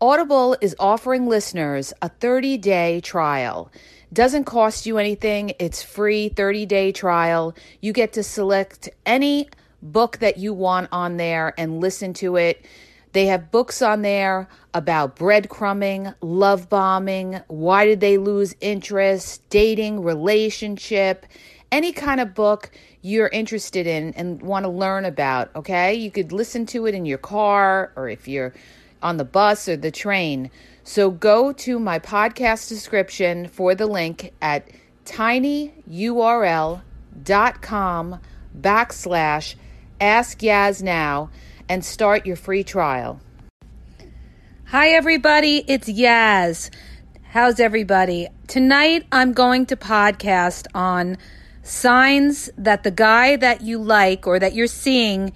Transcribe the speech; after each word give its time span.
Audible 0.00 0.56
is 0.60 0.76
offering 0.78 1.26
listeners 1.26 1.92
a 2.00 2.08
30 2.08 2.56
day 2.58 3.00
trial. 3.00 3.72
Doesn't 4.12 4.44
cost 4.44 4.86
you 4.86 4.96
anything, 4.96 5.54
it's 5.58 5.82
free 5.82 6.28
30 6.28 6.66
day 6.66 6.92
trial. 6.92 7.52
You 7.80 7.92
get 7.92 8.12
to 8.12 8.22
select 8.22 8.88
any 9.04 9.48
book 9.82 10.18
that 10.18 10.38
you 10.38 10.54
want 10.54 10.88
on 10.92 11.16
there 11.16 11.52
and 11.58 11.80
listen 11.80 12.12
to 12.14 12.36
it. 12.36 12.64
They 13.12 13.26
have 13.26 13.50
books 13.50 13.82
on 13.82 14.02
there 14.02 14.48
about 14.72 15.16
breadcrumbing, 15.16 16.14
love 16.20 16.68
bombing, 16.68 17.40
why 17.48 17.84
did 17.84 17.98
they 17.98 18.18
lose 18.18 18.54
interest, 18.60 19.48
dating, 19.50 20.04
relationship, 20.04 21.26
any 21.72 21.90
kind 21.90 22.20
of 22.20 22.34
book 22.34 22.70
you're 23.02 23.28
interested 23.28 23.88
in 23.88 24.12
and 24.14 24.42
want 24.42 24.64
to 24.64 24.70
learn 24.70 25.04
about, 25.04 25.50
okay? 25.56 25.94
You 25.94 26.12
could 26.12 26.30
listen 26.30 26.66
to 26.66 26.86
it 26.86 26.94
in 26.94 27.04
your 27.04 27.18
car 27.18 27.92
or 27.96 28.08
if 28.08 28.28
you're 28.28 28.54
on 29.02 29.16
the 29.16 29.24
bus 29.24 29.68
or 29.68 29.76
the 29.76 29.90
train. 29.90 30.50
So 30.84 31.10
go 31.10 31.52
to 31.52 31.78
my 31.78 31.98
podcast 31.98 32.68
description 32.68 33.48
for 33.48 33.74
the 33.74 33.86
link 33.86 34.32
at 34.40 34.68
tinyurl.com 35.04 36.80
backslash 38.60 39.54
ask 40.00 40.38
Yaz 40.38 40.82
now 40.82 41.30
and 41.68 41.84
start 41.84 42.26
your 42.26 42.36
free 42.36 42.64
trial. 42.64 43.20
Hi, 44.66 44.90
everybody. 44.90 45.64
It's 45.66 45.88
Yaz. 45.88 46.70
How's 47.30 47.60
everybody? 47.60 48.28
Tonight 48.46 49.06
I'm 49.12 49.32
going 49.32 49.66
to 49.66 49.76
podcast 49.76 50.66
on 50.74 51.18
signs 51.62 52.50
that 52.56 52.82
the 52.82 52.90
guy 52.90 53.36
that 53.36 53.60
you 53.60 53.78
like 53.78 54.26
or 54.26 54.38
that 54.38 54.54
you're 54.54 54.66
seeing 54.66 55.32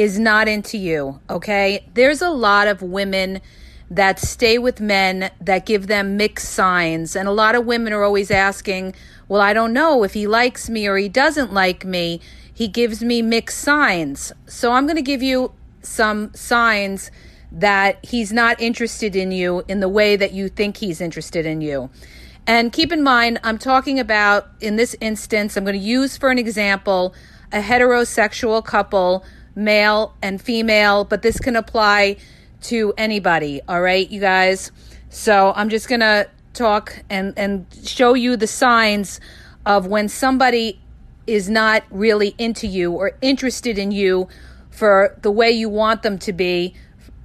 is 0.00 0.18
not 0.18 0.48
into 0.48 0.78
you, 0.78 1.20
okay? 1.28 1.86
There's 1.92 2.22
a 2.22 2.30
lot 2.30 2.68
of 2.68 2.80
women 2.80 3.42
that 3.90 4.18
stay 4.18 4.56
with 4.56 4.80
men 4.80 5.30
that 5.42 5.66
give 5.66 5.88
them 5.88 6.16
mixed 6.16 6.48
signs. 6.48 7.14
And 7.14 7.28
a 7.28 7.32
lot 7.32 7.54
of 7.54 7.66
women 7.66 7.92
are 7.92 8.02
always 8.02 8.30
asking, 8.30 8.94
well, 9.28 9.42
I 9.42 9.52
don't 9.52 9.74
know 9.74 10.02
if 10.02 10.14
he 10.14 10.26
likes 10.26 10.70
me 10.70 10.86
or 10.86 10.96
he 10.96 11.10
doesn't 11.10 11.52
like 11.52 11.84
me. 11.84 12.22
He 12.52 12.66
gives 12.66 13.02
me 13.02 13.20
mixed 13.20 13.58
signs. 13.58 14.32
So 14.46 14.72
I'm 14.72 14.86
going 14.86 14.96
to 14.96 15.02
give 15.02 15.22
you 15.22 15.52
some 15.82 16.32
signs 16.34 17.10
that 17.52 18.02
he's 18.02 18.32
not 18.32 18.58
interested 18.58 19.14
in 19.14 19.32
you 19.32 19.64
in 19.68 19.80
the 19.80 19.88
way 19.88 20.16
that 20.16 20.32
you 20.32 20.48
think 20.48 20.78
he's 20.78 21.02
interested 21.02 21.44
in 21.44 21.60
you. 21.60 21.90
And 22.46 22.72
keep 22.72 22.90
in 22.90 23.02
mind, 23.02 23.38
I'm 23.44 23.58
talking 23.58 24.00
about, 24.00 24.48
in 24.60 24.76
this 24.76 24.96
instance, 25.02 25.58
I'm 25.58 25.64
going 25.64 25.78
to 25.78 25.84
use 25.84 26.16
for 26.16 26.30
an 26.30 26.38
example 26.38 27.14
a 27.52 27.60
heterosexual 27.60 28.64
couple 28.64 29.24
male 29.60 30.14
and 30.22 30.40
female, 30.40 31.04
but 31.04 31.22
this 31.22 31.38
can 31.38 31.56
apply 31.56 32.16
to 32.62 32.92
anybody. 32.96 33.60
All 33.68 33.80
right, 33.80 34.08
you 34.10 34.20
guys. 34.20 34.72
So 35.08 35.52
I'm 35.54 35.68
just 35.68 35.88
going 35.88 36.00
to 36.00 36.28
talk 36.52 37.02
and, 37.08 37.32
and 37.36 37.66
show 37.84 38.14
you 38.14 38.36
the 38.36 38.46
signs 38.46 39.20
of 39.66 39.86
when 39.86 40.08
somebody 40.08 40.80
is 41.26 41.48
not 41.48 41.84
really 41.90 42.34
into 42.38 42.66
you 42.66 42.92
or 42.92 43.12
interested 43.20 43.78
in 43.78 43.92
you 43.92 44.28
for 44.70 45.16
the 45.22 45.30
way 45.30 45.50
you 45.50 45.68
want 45.68 46.02
them 46.02 46.18
to 46.18 46.32
be, 46.32 46.74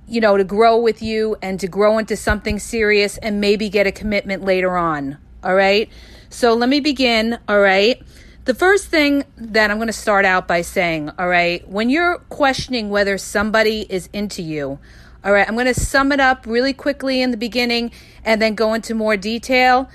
you 0.08 0.22
know, 0.22 0.38
to 0.38 0.44
grow 0.44 0.78
with 0.78 1.02
you 1.02 1.38
and 1.42 1.60
to 1.60 1.68
grow 1.68 1.98
into 1.98 2.16
something 2.16 2.60
serious 2.60 3.18
and 3.18 3.40
maybe 3.42 3.70
get 3.70 3.88
a 3.88 3.92
commitment 3.92 4.44
later 4.44 4.76
on. 4.76 5.18
All 5.44 5.56
right. 5.56 5.90
So 6.30 6.54
let 6.54 6.70
me 6.70 6.80
begin. 6.80 7.38
All 7.48 7.60
right. 7.60 8.02
The 8.46 8.54
first 8.54 8.90
thing 8.90 9.24
that 9.38 9.72
I'm 9.72 9.78
going 9.78 9.88
to 9.88 9.94
start 9.94 10.24
out 10.24 10.48
by 10.48 10.62
saying, 10.62 11.10
all 11.18 11.28
right, 11.28 11.68
when 11.68 11.90
you're 11.90 12.20
questioning 12.30 12.92
whether 12.92 13.18
somebody 13.18 13.88
is 13.90 14.08
into 14.14 14.44
you, 14.44 14.78
all 15.24 15.34
right, 15.34 15.48
I'm 15.48 15.56
going 15.56 15.66
to 15.66 15.74
sum 15.74 16.12
it 16.12 16.20
up 16.20 16.46
really 16.46 16.72
quickly 16.72 17.24
in 17.24 17.32
the 17.32 17.38
beginning 17.38 17.92
and 18.24 18.40
then 18.40 18.54
go 18.54 18.76
into 18.76 18.94
more 18.94 19.18
detail. 19.18 19.90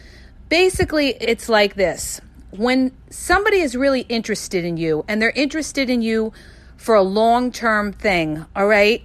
Basically, 0.48 1.10
it's 1.20 1.48
like 1.48 1.76
this 1.76 2.20
when 2.50 2.90
somebody 3.08 3.60
is 3.60 3.76
really 3.76 4.00
interested 4.08 4.64
in 4.64 4.77
you 4.77 5.05
and 5.06 5.22
they're 5.22 5.30
interested 5.36 5.89
in 5.89 6.02
you 6.02 6.33
for 6.77 6.96
a 6.96 7.02
long 7.02 7.52
term 7.52 7.92
thing, 7.92 8.44
all 8.56 8.66
right, 8.66 9.05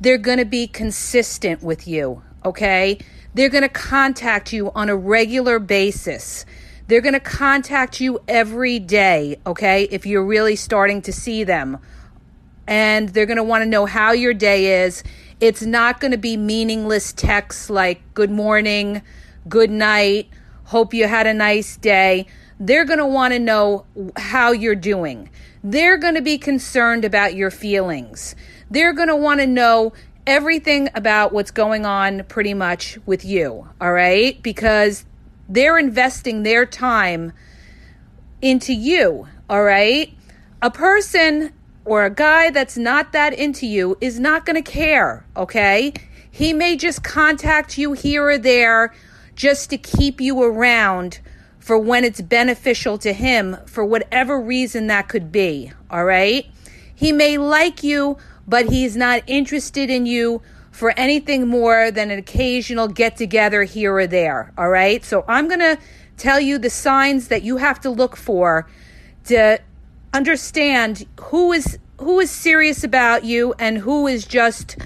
they're 0.00 0.16
going 0.16 0.38
to 0.38 0.46
be 0.46 0.66
consistent 0.66 1.62
with 1.62 1.86
you, 1.86 2.22
okay? 2.46 2.98
They're 3.34 3.50
going 3.50 3.60
to 3.60 3.68
contact 3.68 4.54
you 4.54 4.72
on 4.72 4.88
a 4.88 4.96
regular 4.96 5.58
basis. 5.58 6.46
They're 6.88 7.00
going 7.00 7.14
to 7.14 7.20
contact 7.20 8.00
you 8.00 8.20
every 8.28 8.78
day, 8.78 9.38
okay, 9.46 9.84
if 9.90 10.06
you're 10.06 10.24
really 10.24 10.56
starting 10.56 11.02
to 11.02 11.12
see 11.12 11.42
them. 11.42 11.78
And 12.66 13.08
they're 13.08 13.26
going 13.26 13.36
to 13.38 13.44
want 13.44 13.62
to 13.62 13.68
know 13.68 13.86
how 13.86 14.12
your 14.12 14.34
day 14.34 14.84
is. 14.84 15.02
It's 15.40 15.62
not 15.62 16.00
going 16.00 16.12
to 16.12 16.18
be 16.18 16.36
meaningless 16.36 17.12
texts 17.12 17.68
like 17.68 18.02
good 18.14 18.30
morning, 18.30 19.02
good 19.48 19.70
night, 19.70 20.28
hope 20.64 20.94
you 20.94 21.06
had 21.06 21.26
a 21.26 21.34
nice 21.34 21.76
day. 21.76 22.26
They're 22.58 22.84
going 22.84 22.98
to 22.98 23.06
want 23.06 23.34
to 23.34 23.38
know 23.38 23.84
how 24.16 24.52
you're 24.52 24.74
doing. 24.74 25.28
They're 25.62 25.98
going 25.98 26.14
to 26.14 26.22
be 26.22 26.38
concerned 26.38 27.04
about 27.04 27.34
your 27.34 27.50
feelings. 27.50 28.34
They're 28.70 28.92
going 28.92 29.08
to 29.08 29.16
want 29.16 29.40
to 29.40 29.46
know 29.46 29.92
everything 30.26 30.88
about 30.94 31.32
what's 31.32 31.50
going 31.50 31.84
on 31.84 32.24
pretty 32.24 32.54
much 32.54 32.98
with 33.06 33.24
you, 33.24 33.68
all 33.80 33.92
right? 33.92 34.42
Because 34.42 35.04
they're 35.48 35.78
investing 35.78 36.42
their 36.42 36.66
time 36.66 37.32
into 38.42 38.72
you, 38.72 39.28
all 39.48 39.62
right? 39.62 40.12
A 40.62 40.70
person 40.70 41.52
or 41.84 42.04
a 42.04 42.10
guy 42.10 42.50
that's 42.50 42.76
not 42.76 43.12
that 43.12 43.32
into 43.32 43.66
you 43.66 43.96
is 44.00 44.18
not 44.18 44.44
going 44.44 44.62
to 44.62 44.70
care, 44.70 45.24
okay? 45.36 45.92
He 46.30 46.52
may 46.52 46.76
just 46.76 47.02
contact 47.02 47.78
you 47.78 47.92
here 47.92 48.28
or 48.28 48.38
there 48.38 48.92
just 49.34 49.70
to 49.70 49.78
keep 49.78 50.20
you 50.20 50.42
around 50.42 51.20
for 51.58 51.78
when 51.78 52.04
it's 52.04 52.20
beneficial 52.20 52.98
to 52.98 53.12
him 53.12 53.56
for 53.66 53.84
whatever 53.84 54.40
reason 54.40 54.86
that 54.88 55.08
could 55.08 55.32
be, 55.32 55.72
all 55.90 56.04
right? 56.04 56.46
He 56.94 57.12
may 57.12 57.38
like 57.38 57.82
you, 57.82 58.18
but 58.46 58.66
he's 58.66 58.96
not 58.96 59.22
interested 59.26 59.90
in 59.90 60.06
you 60.06 60.42
for 60.76 60.92
anything 60.98 61.48
more 61.48 61.90
than 61.90 62.10
an 62.10 62.18
occasional 62.18 62.86
get 62.86 63.16
together 63.16 63.64
here 63.64 63.94
or 63.94 64.06
there. 64.06 64.52
All 64.58 64.68
right. 64.68 65.02
So 65.02 65.24
I'm 65.26 65.48
going 65.48 65.60
to 65.60 65.78
tell 66.18 66.38
you 66.38 66.58
the 66.58 66.68
signs 66.68 67.28
that 67.28 67.42
you 67.42 67.56
have 67.56 67.80
to 67.80 67.88
look 67.88 68.14
for 68.14 68.68
to 69.24 69.58
understand 70.12 71.06
who 71.18 71.52
is 71.52 71.78
who 71.98 72.20
is 72.20 72.30
serious 72.30 72.84
about 72.84 73.24
you 73.24 73.54
and 73.58 73.78
who 73.78 74.06
is 74.06 74.26
just 74.26 74.76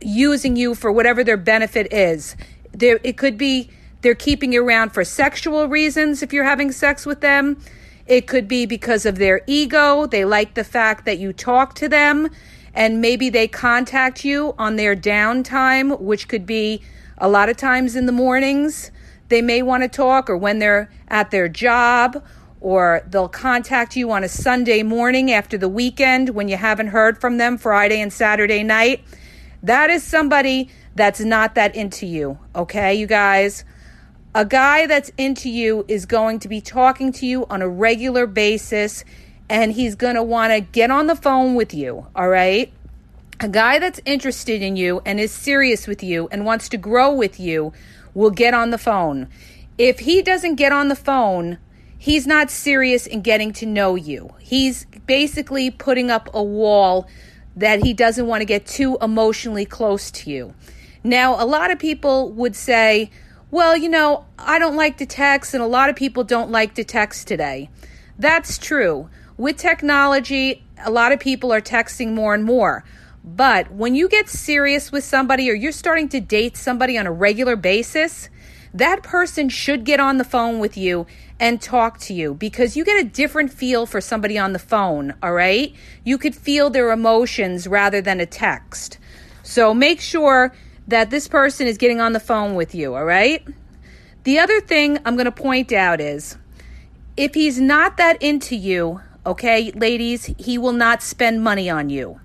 using 0.00 0.56
you 0.56 0.74
for 0.74 0.90
whatever 0.90 1.22
their 1.22 1.36
benefit 1.36 1.92
is. 1.92 2.34
There 2.72 2.98
it 3.04 3.16
could 3.16 3.38
be 3.38 3.70
they're 4.02 4.16
keeping 4.16 4.52
you 4.52 4.66
around 4.66 4.90
for 4.90 5.04
sexual 5.04 5.68
reasons 5.68 6.24
if 6.24 6.32
you're 6.32 6.42
having 6.42 6.72
sex 6.72 7.06
with 7.06 7.20
them. 7.20 7.60
It 8.08 8.26
could 8.26 8.48
be 8.48 8.66
because 8.66 9.06
of 9.06 9.18
their 9.18 9.42
ego. 9.46 10.06
They 10.06 10.24
like 10.24 10.54
the 10.54 10.64
fact 10.64 11.04
that 11.04 11.18
you 11.18 11.32
talk 11.32 11.76
to 11.76 11.88
them 11.88 12.30
and 12.76 13.00
maybe 13.00 13.30
they 13.30 13.48
contact 13.48 14.22
you 14.22 14.54
on 14.58 14.76
their 14.76 14.94
downtime, 14.94 15.98
which 15.98 16.28
could 16.28 16.44
be 16.44 16.82
a 17.16 17.26
lot 17.26 17.48
of 17.48 17.56
times 17.56 17.96
in 17.96 18.04
the 18.04 18.12
mornings. 18.12 18.90
They 19.28 19.40
may 19.40 19.62
want 19.62 19.82
to 19.82 19.88
talk, 19.88 20.28
or 20.28 20.36
when 20.36 20.58
they're 20.58 20.90
at 21.08 21.30
their 21.30 21.48
job, 21.48 22.22
or 22.60 23.02
they'll 23.08 23.30
contact 23.30 23.96
you 23.96 24.12
on 24.12 24.22
a 24.22 24.28
Sunday 24.28 24.82
morning 24.82 25.32
after 25.32 25.56
the 25.56 25.70
weekend 25.70 26.30
when 26.30 26.48
you 26.48 26.58
haven't 26.58 26.88
heard 26.88 27.18
from 27.18 27.38
them 27.38 27.56
Friday 27.56 28.00
and 28.00 28.12
Saturday 28.12 28.62
night. 28.62 29.02
That 29.62 29.88
is 29.88 30.04
somebody 30.04 30.68
that's 30.94 31.20
not 31.20 31.54
that 31.54 31.74
into 31.74 32.06
you, 32.06 32.38
okay, 32.54 32.94
you 32.94 33.06
guys? 33.06 33.64
A 34.34 34.44
guy 34.44 34.86
that's 34.86 35.10
into 35.16 35.48
you 35.48 35.86
is 35.88 36.04
going 36.04 36.40
to 36.40 36.48
be 36.48 36.60
talking 36.60 37.10
to 37.14 37.26
you 37.26 37.46
on 37.46 37.62
a 37.62 37.68
regular 37.68 38.26
basis 38.26 39.02
and 39.48 39.72
he's 39.72 39.94
going 39.94 40.14
to 40.14 40.22
want 40.22 40.52
to 40.52 40.60
get 40.60 40.90
on 40.90 41.06
the 41.06 41.16
phone 41.16 41.54
with 41.54 41.72
you, 41.72 42.06
all 42.14 42.28
right? 42.28 42.72
A 43.40 43.48
guy 43.48 43.78
that's 43.78 44.00
interested 44.04 44.62
in 44.62 44.76
you 44.76 45.02
and 45.04 45.20
is 45.20 45.30
serious 45.30 45.86
with 45.86 46.02
you 46.02 46.28
and 46.32 46.44
wants 46.44 46.68
to 46.70 46.76
grow 46.76 47.12
with 47.12 47.38
you 47.38 47.72
will 48.14 48.30
get 48.30 48.54
on 48.54 48.70
the 48.70 48.78
phone. 48.78 49.28
If 49.78 50.00
he 50.00 50.22
doesn't 50.22 50.54
get 50.54 50.72
on 50.72 50.88
the 50.88 50.96
phone, 50.96 51.58
he's 51.98 52.26
not 52.26 52.50
serious 52.50 53.06
in 53.06 53.20
getting 53.20 53.52
to 53.54 53.66
know 53.66 53.94
you. 53.94 54.30
He's 54.40 54.86
basically 55.06 55.70
putting 55.70 56.10
up 56.10 56.30
a 56.32 56.42
wall 56.42 57.06
that 57.54 57.84
he 57.84 57.92
doesn't 57.92 58.26
want 58.26 58.40
to 58.40 58.46
get 58.46 58.66
too 58.66 58.96
emotionally 59.00 59.66
close 59.66 60.10
to 60.10 60.30
you. 60.30 60.54
Now, 61.04 61.42
a 61.42 61.44
lot 61.44 61.70
of 61.70 61.78
people 61.78 62.32
would 62.32 62.56
say, 62.56 63.10
well, 63.50 63.76
you 63.76 63.88
know, 63.88 64.24
I 64.38 64.58
don't 64.58 64.76
like 64.76 64.96
to 64.98 65.06
text, 65.06 65.54
and 65.54 65.62
a 65.62 65.66
lot 65.66 65.88
of 65.88 65.94
people 65.96 66.24
don't 66.24 66.50
like 66.50 66.74
to 66.74 66.84
text 66.84 67.28
today. 67.28 67.70
That's 68.18 68.58
true 68.58 69.08
with 69.36 69.56
technology, 69.56 70.62
a 70.84 70.90
lot 70.90 71.12
of 71.12 71.20
people 71.20 71.52
are 71.52 71.60
texting 71.60 72.12
more 72.12 72.34
and 72.34 72.44
more. 72.44 72.84
But 73.24 73.72
when 73.72 73.94
you 73.94 74.08
get 74.08 74.28
serious 74.28 74.92
with 74.92 75.02
somebody 75.02 75.50
or 75.50 75.54
you're 75.54 75.72
starting 75.72 76.08
to 76.10 76.20
date 76.20 76.56
somebody 76.56 76.96
on 76.96 77.06
a 77.06 77.12
regular 77.12 77.56
basis, 77.56 78.28
that 78.72 79.02
person 79.02 79.48
should 79.48 79.84
get 79.84 80.00
on 80.00 80.18
the 80.18 80.24
phone 80.24 80.58
with 80.58 80.76
you 80.76 81.06
and 81.40 81.60
talk 81.60 81.98
to 81.98 82.14
you 82.14 82.34
because 82.34 82.76
you 82.76 82.84
get 82.84 83.04
a 83.04 83.08
different 83.08 83.52
feel 83.52 83.84
for 83.86 84.00
somebody 84.00 84.38
on 84.38 84.52
the 84.52 84.58
phone, 84.58 85.14
all 85.22 85.32
right? 85.32 85.74
You 86.04 86.18
could 86.18 86.36
feel 86.36 86.70
their 86.70 86.92
emotions 86.92 87.66
rather 87.66 88.00
than 88.00 88.20
a 88.20 88.26
text. 88.26 88.98
So 89.42 89.74
make 89.74 90.00
sure 90.00 90.54
that 90.88 91.10
this 91.10 91.26
person 91.26 91.66
is 91.66 91.78
getting 91.78 92.00
on 92.00 92.12
the 92.12 92.20
phone 92.20 92.54
with 92.54 92.74
you, 92.74 92.94
all 92.94 93.04
right? 93.04 93.44
The 94.24 94.38
other 94.38 94.60
thing 94.60 94.98
I'm 95.04 95.16
going 95.16 95.24
to 95.26 95.32
point 95.32 95.72
out 95.72 96.00
is 96.00 96.36
if 97.16 97.34
he's 97.34 97.60
not 97.60 97.96
that 97.96 98.22
into 98.22 98.56
you, 98.56 99.00
okay, 99.26 99.72
ladies, 99.72 100.26
he 100.38 100.56
will 100.56 100.72
not 100.72 101.02
spend 101.02 101.42
money 101.42 101.68
on 101.68 101.90
you. 101.90 102.20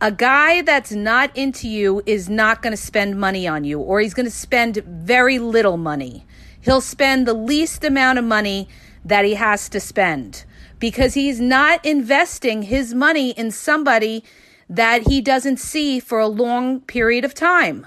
A 0.00 0.10
guy 0.10 0.62
that's 0.62 0.90
not 0.90 1.36
into 1.36 1.68
you 1.68 2.02
is 2.06 2.28
not 2.28 2.62
going 2.62 2.72
to 2.72 2.76
spend 2.76 3.20
money 3.20 3.46
on 3.46 3.62
you, 3.62 3.78
or 3.78 4.00
he's 4.00 4.14
going 4.14 4.26
to 4.26 4.32
spend 4.32 4.78
very 4.78 5.38
little 5.38 5.76
money. 5.76 6.26
He'll 6.60 6.80
spend 6.80 7.28
the 7.28 7.34
least 7.34 7.84
amount 7.84 8.18
of 8.18 8.24
money 8.24 8.68
that 9.04 9.24
he 9.24 9.34
has 9.34 9.68
to 9.68 9.78
spend 9.78 10.44
because 10.78 11.14
he's 11.14 11.40
not 11.40 11.84
investing 11.84 12.62
his 12.62 12.94
money 12.94 13.30
in 13.30 13.50
somebody 13.52 14.24
that 14.68 15.06
he 15.06 15.20
doesn't 15.20 15.58
see 15.58 16.00
for 16.00 16.18
a 16.18 16.26
long 16.26 16.80
period 16.80 17.24
of 17.24 17.34
time. 17.34 17.86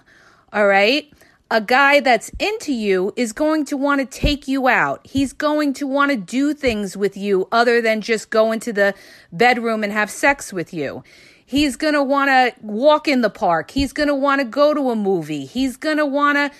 All 0.53 0.67
right. 0.67 1.11
A 1.55 1.61
guy 1.61 2.01
that's 2.01 2.29
into 2.37 2.73
you 2.73 3.13
is 3.15 3.31
going 3.31 3.63
to 3.67 3.77
want 3.77 4.01
to 4.01 4.05
take 4.19 4.45
you 4.45 4.67
out. 4.67 4.99
He's 5.07 5.31
going 5.31 5.71
to 5.75 5.87
want 5.87 6.11
to 6.11 6.17
do 6.17 6.53
things 6.53 6.97
with 6.97 7.15
you 7.15 7.47
other 7.49 7.81
than 7.81 8.01
just 8.01 8.29
go 8.29 8.51
into 8.51 8.73
the 8.73 8.93
bedroom 9.31 9.81
and 9.81 9.93
have 9.93 10.09
sex 10.09 10.51
with 10.51 10.73
you. 10.73 11.01
He's 11.45 11.77
going 11.77 11.93
to 11.93 12.03
want 12.03 12.27
to 12.27 12.53
walk 12.59 13.07
in 13.07 13.21
the 13.21 13.29
park. 13.29 13.71
He's 13.71 13.93
going 13.93 14.09
to 14.09 14.15
want 14.15 14.41
to 14.41 14.45
go 14.45 14.73
to 14.73 14.89
a 14.89 14.97
movie. 14.97 15.45
He's 15.45 15.77
going 15.77 15.95
to 15.95 16.05
want 16.05 16.35
to 16.35 16.51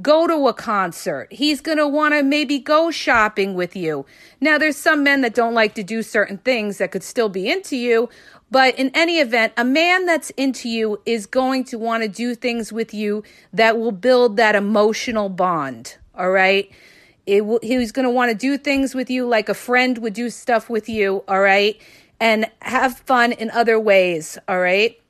go 0.00 0.28
to 0.28 0.46
a 0.46 0.54
concert. 0.54 1.32
He's 1.32 1.60
going 1.60 1.78
to 1.78 1.88
want 1.88 2.14
to 2.14 2.22
maybe 2.22 2.60
go 2.60 2.92
shopping 2.92 3.54
with 3.54 3.74
you. 3.74 4.06
Now, 4.40 4.56
there's 4.56 4.76
some 4.76 5.02
men 5.02 5.22
that 5.22 5.34
don't 5.34 5.54
like 5.54 5.74
to 5.74 5.82
do 5.82 6.00
certain 6.00 6.38
things 6.38 6.78
that 6.78 6.92
could 6.92 7.02
still 7.02 7.28
be 7.28 7.50
into 7.50 7.76
you, 7.76 8.08
but 8.54 8.78
in 8.78 8.92
any 8.94 9.18
event, 9.18 9.52
a 9.56 9.64
man 9.64 10.06
that's 10.06 10.30
into 10.30 10.68
you 10.68 11.00
is 11.04 11.26
going 11.26 11.64
to 11.64 11.76
want 11.76 12.04
to 12.04 12.08
do 12.08 12.36
things 12.36 12.72
with 12.72 12.94
you 12.94 13.24
that 13.52 13.80
will 13.80 13.90
build 13.90 14.36
that 14.36 14.54
emotional 14.54 15.28
bond. 15.28 15.96
All 16.16 16.30
right. 16.30 16.70
It 17.26 17.40
w- 17.40 17.58
he's 17.64 17.90
going 17.90 18.04
to 18.04 18.12
want 18.12 18.30
to 18.30 18.36
do 18.36 18.56
things 18.56 18.94
with 18.94 19.10
you 19.10 19.26
like 19.26 19.48
a 19.48 19.54
friend 19.54 19.98
would 19.98 20.14
do 20.14 20.30
stuff 20.30 20.70
with 20.70 20.88
you. 20.88 21.24
All 21.26 21.40
right. 21.40 21.80
And 22.20 22.48
have 22.62 22.98
fun 22.98 23.32
in 23.32 23.50
other 23.50 23.80
ways. 23.80 24.38
All 24.46 24.60
right. 24.60 25.00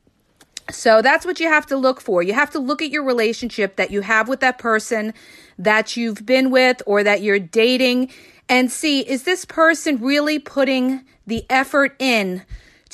So 0.71 1.03
that's 1.03 1.27
what 1.27 1.39
you 1.39 1.49
have 1.49 1.67
to 1.67 1.77
look 1.77 2.01
for. 2.01 2.23
You 2.23 2.33
have 2.33 2.51
to 2.53 2.59
look 2.59 2.81
at 2.81 2.89
your 2.89 3.05
relationship 3.05 3.77
that 3.77 3.91
you 3.91 4.01
have 4.01 4.27
with 4.27 4.41
that 4.41 4.57
person 4.57 5.13
that 5.59 5.99
you've 5.99 6.25
been 6.25 6.51
with 6.51 6.81
or 6.87 7.05
that 7.05 7.21
you're 7.21 7.39
dating 7.39 8.11
and 8.49 8.73
see 8.73 9.01
is 9.01 9.25
this 9.25 9.45
person 9.45 9.99
really 9.99 10.39
putting 10.39 11.05
the 11.27 11.45
effort 11.51 11.95
in 11.99 12.43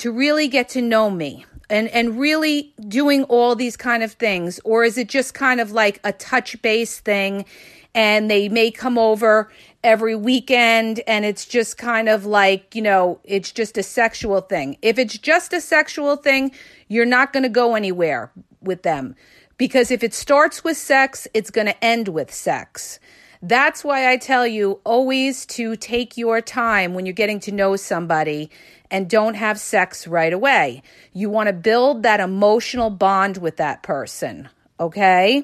to 0.01 0.11
really 0.11 0.47
get 0.47 0.67
to 0.67 0.81
know 0.81 1.11
me 1.11 1.45
and 1.69 1.87
and 1.89 2.19
really 2.19 2.73
doing 2.87 3.23
all 3.25 3.55
these 3.55 3.77
kind 3.77 4.01
of 4.01 4.11
things 4.13 4.59
or 4.65 4.83
is 4.83 4.97
it 4.97 5.07
just 5.07 5.35
kind 5.35 5.61
of 5.61 5.71
like 5.71 5.99
a 6.03 6.11
touch 6.11 6.59
base 6.63 6.99
thing 6.99 7.45
and 7.93 8.31
they 8.31 8.49
may 8.49 8.71
come 8.71 8.97
over 8.97 9.51
every 9.83 10.15
weekend 10.15 11.01
and 11.05 11.23
it's 11.23 11.45
just 11.45 11.77
kind 11.77 12.09
of 12.09 12.25
like, 12.25 12.73
you 12.73 12.81
know, 12.81 13.19
it's 13.23 13.51
just 13.51 13.77
a 13.77 13.83
sexual 13.83 14.41
thing. 14.41 14.75
If 14.81 14.97
it's 14.97 15.17
just 15.17 15.53
a 15.53 15.61
sexual 15.61 16.15
thing, 16.15 16.51
you're 16.87 17.05
not 17.05 17.31
going 17.31 17.43
to 17.43 17.49
go 17.49 17.75
anywhere 17.75 18.31
with 18.59 18.81
them 18.81 19.15
because 19.57 19.91
if 19.91 20.03
it 20.03 20.15
starts 20.15 20.63
with 20.63 20.77
sex, 20.77 21.27
it's 21.35 21.51
going 21.51 21.67
to 21.67 21.83
end 21.83 22.07
with 22.07 22.33
sex. 22.33 22.99
That's 23.43 23.83
why 23.83 24.11
I 24.11 24.17
tell 24.17 24.47
you 24.47 24.79
always 24.83 25.45
to 25.47 25.75
take 25.75 26.17
your 26.17 26.41
time 26.41 26.93
when 26.95 27.05
you're 27.05 27.13
getting 27.13 27.39
to 27.41 27.51
know 27.51 27.75
somebody 27.75 28.49
and 28.91 29.09
don't 29.09 29.35
have 29.35 29.59
sex 29.59 30.05
right 30.05 30.33
away. 30.33 30.83
You 31.13 31.29
want 31.29 31.47
to 31.47 31.53
build 31.53 32.03
that 32.03 32.19
emotional 32.19 32.89
bond 32.89 33.37
with 33.37 33.57
that 33.57 33.81
person, 33.81 34.49
okay? 34.79 35.43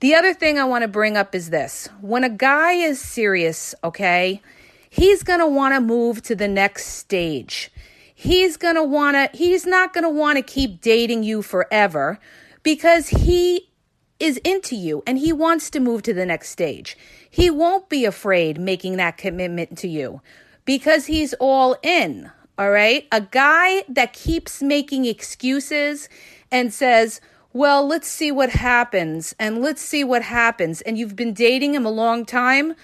The 0.00 0.14
other 0.14 0.34
thing 0.34 0.58
I 0.58 0.64
want 0.64 0.82
to 0.82 0.88
bring 0.88 1.16
up 1.16 1.34
is 1.34 1.50
this 1.50 1.88
when 2.02 2.22
a 2.22 2.28
guy 2.28 2.72
is 2.72 3.00
serious, 3.00 3.74
okay, 3.82 4.42
he's 4.90 5.22
going 5.22 5.40
to 5.40 5.46
want 5.46 5.74
to 5.74 5.80
move 5.80 6.22
to 6.22 6.36
the 6.36 6.48
next 6.48 6.86
stage. 6.86 7.72
He's 8.14 8.56
going 8.56 8.76
to 8.76 8.82
want 8.82 9.16
to, 9.16 9.36
he's 9.36 9.66
not 9.66 9.92
going 9.92 10.04
to 10.04 10.10
want 10.10 10.36
to 10.36 10.42
keep 10.42 10.80
dating 10.80 11.22
you 11.22 11.42
forever 11.42 12.18
because 12.62 13.08
he 13.08 13.70
is 14.18 14.38
into 14.38 14.74
you 14.74 15.02
and 15.06 15.18
he 15.18 15.32
wants 15.32 15.70
to 15.70 15.80
move 15.80 16.02
to 16.02 16.14
the 16.14 16.26
next 16.26 16.50
stage. 16.50 16.96
He 17.30 17.50
won't 17.50 17.88
be 17.88 18.04
afraid 18.04 18.58
making 18.58 18.96
that 18.96 19.18
commitment 19.18 19.76
to 19.78 19.88
you 19.88 20.20
because 20.64 21.06
he's 21.06 21.34
all 21.34 21.76
in. 21.82 22.30
All 22.58 22.70
right. 22.70 23.06
A 23.12 23.20
guy 23.20 23.84
that 23.88 24.12
keeps 24.12 24.62
making 24.62 25.04
excuses 25.04 26.08
and 26.50 26.72
says, 26.72 27.20
well, 27.52 27.86
let's 27.86 28.08
see 28.08 28.32
what 28.32 28.50
happens 28.50 29.34
and 29.38 29.60
let's 29.60 29.82
see 29.82 30.04
what 30.04 30.22
happens. 30.22 30.80
And 30.82 30.96
you've 30.96 31.16
been 31.16 31.34
dating 31.34 31.74
him 31.74 31.84
a 31.84 31.90
long 31.90 32.24
time. 32.24 32.74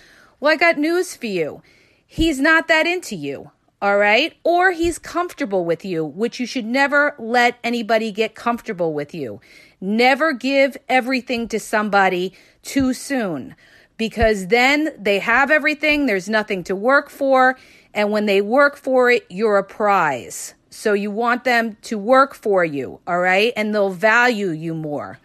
Well, 0.41 0.53
I 0.53 0.57
got 0.57 0.79
news 0.79 1.17
for 1.17 1.27
you. 1.27 1.63
He's 2.07 2.39
not 2.39 2.69
that 2.69 2.87
into 2.87 3.17
you. 3.17 3.51
All 3.81 3.97
right. 3.97 4.35
Or 4.45 4.73
he's 4.73 4.99
comfortable 4.99 5.65
with 5.65 5.85
you, 5.85 6.05
which 6.05 6.39
you 6.39 6.47
should 6.47 6.67
never 6.67 7.15
let 7.19 7.59
anybody 7.65 8.13
get 8.13 8.35
comfortable 8.35 8.93
with 8.93 9.15
you. 9.15 9.41
Never 9.81 10.33
give 10.33 10.77
everything 10.89 11.49
to 11.49 11.59
somebody 11.59 12.35
too 12.63 12.93
soon 12.93 13.57
because 13.97 14.49
then 14.49 14.91
they 14.99 15.19
have 15.19 15.51
everything. 15.51 16.07
There's 16.07 16.29
nothing 16.29 16.65
to 16.65 16.77
work 16.77 17.11
for. 17.11 17.57
And 17.95 18.11
when 18.11 18.27
they 18.27 18.41
work 18.41 18.77
for 18.77 19.11
it, 19.11 19.27
you're 19.29 19.59
a 19.59 19.65
prize. 19.65 20.55
So 20.71 20.95
you 20.95 21.11
want 21.11 21.45
them 21.45 21.77
to 21.83 21.99
work 21.99 22.35
for 22.35 22.65
you, 22.65 23.01
all 23.07 23.19
right? 23.19 23.53
And 23.57 23.75
they'll 23.75 23.91
value 23.91 24.51
you 24.51 24.75
more. 24.75 25.19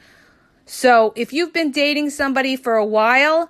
So 0.66 1.14
if 1.16 1.32
you've 1.32 1.54
been 1.54 1.72
dating 1.72 2.10
somebody 2.10 2.58
for 2.58 2.76
a 2.76 2.86
while, 2.86 3.50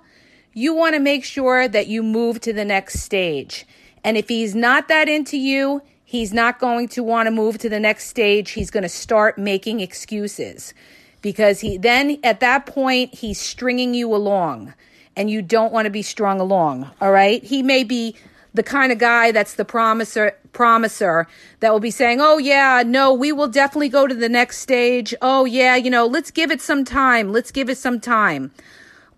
you 0.52 0.74
want 0.74 0.94
to 0.94 1.00
make 1.00 1.24
sure 1.24 1.66
that 1.66 1.88
you 1.88 2.02
move 2.02 2.40
to 2.42 2.52
the 2.52 2.64
next 2.64 3.00
stage. 3.00 3.66
And 4.04 4.16
if 4.16 4.28
he's 4.28 4.54
not 4.54 4.86
that 4.88 5.08
into 5.08 5.36
you, 5.36 5.82
he's 6.04 6.32
not 6.32 6.60
going 6.60 6.88
to 6.88 7.02
want 7.02 7.26
to 7.26 7.30
move 7.32 7.58
to 7.58 7.68
the 7.68 7.80
next 7.80 8.06
stage. 8.06 8.52
He's 8.52 8.70
going 8.70 8.84
to 8.84 8.88
start 8.88 9.36
making 9.36 9.80
excuses 9.80 10.72
because 11.20 11.60
he 11.60 11.76
then 11.76 12.18
at 12.22 12.40
that 12.40 12.66
point 12.66 13.14
he's 13.14 13.40
stringing 13.40 13.94
you 13.94 14.14
along 14.14 14.74
and 15.16 15.28
you 15.28 15.42
don't 15.42 15.72
want 15.72 15.86
to 15.86 15.90
be 15.90 16.02
strung 16.02 16.38
along, 16.40 16.88
all 17.00 17.10
right? 17.10 17.42
He 17.42 17.62
may 17.62 17.82
be 17.82 18.14
the 18.54 18.62
kind 18.62 18.92
of 18.92 18.98
guy 18.98 19.30
that's 19.32 19.54
the 19.54 19.64
promiser 19.64 20.36
promiser 20.52 21.26
that 21.60 21.72
will 21.72 21.80
be 21.80 21.90
saying, 21.90 22.20
"Oh 22.20 22.38
yeah, 22.38 22.82
no, 22.86 23.12
we 23.12 23.32
will 23.32 23.48
definitely 23.48 23.88
go 23.88 24.06
to 24.06 24.14
the 24.14 24.28
next 24.28 24.58
stage. 24.58 25.14
Oh 25.20 25.44
yeah, 25.44 25.76
you 25.76 25.90
know, 25.90 26.06
let's 26.06 26.30
give 26.30 26.50
it 26.50 26.60
some 26.60 26.84
time. 26.84 27.32
Let's 27.32 27.50
give 27.50 27.68
it 27.68 27.78
some 27.78 28.00
time." 28.00 28.50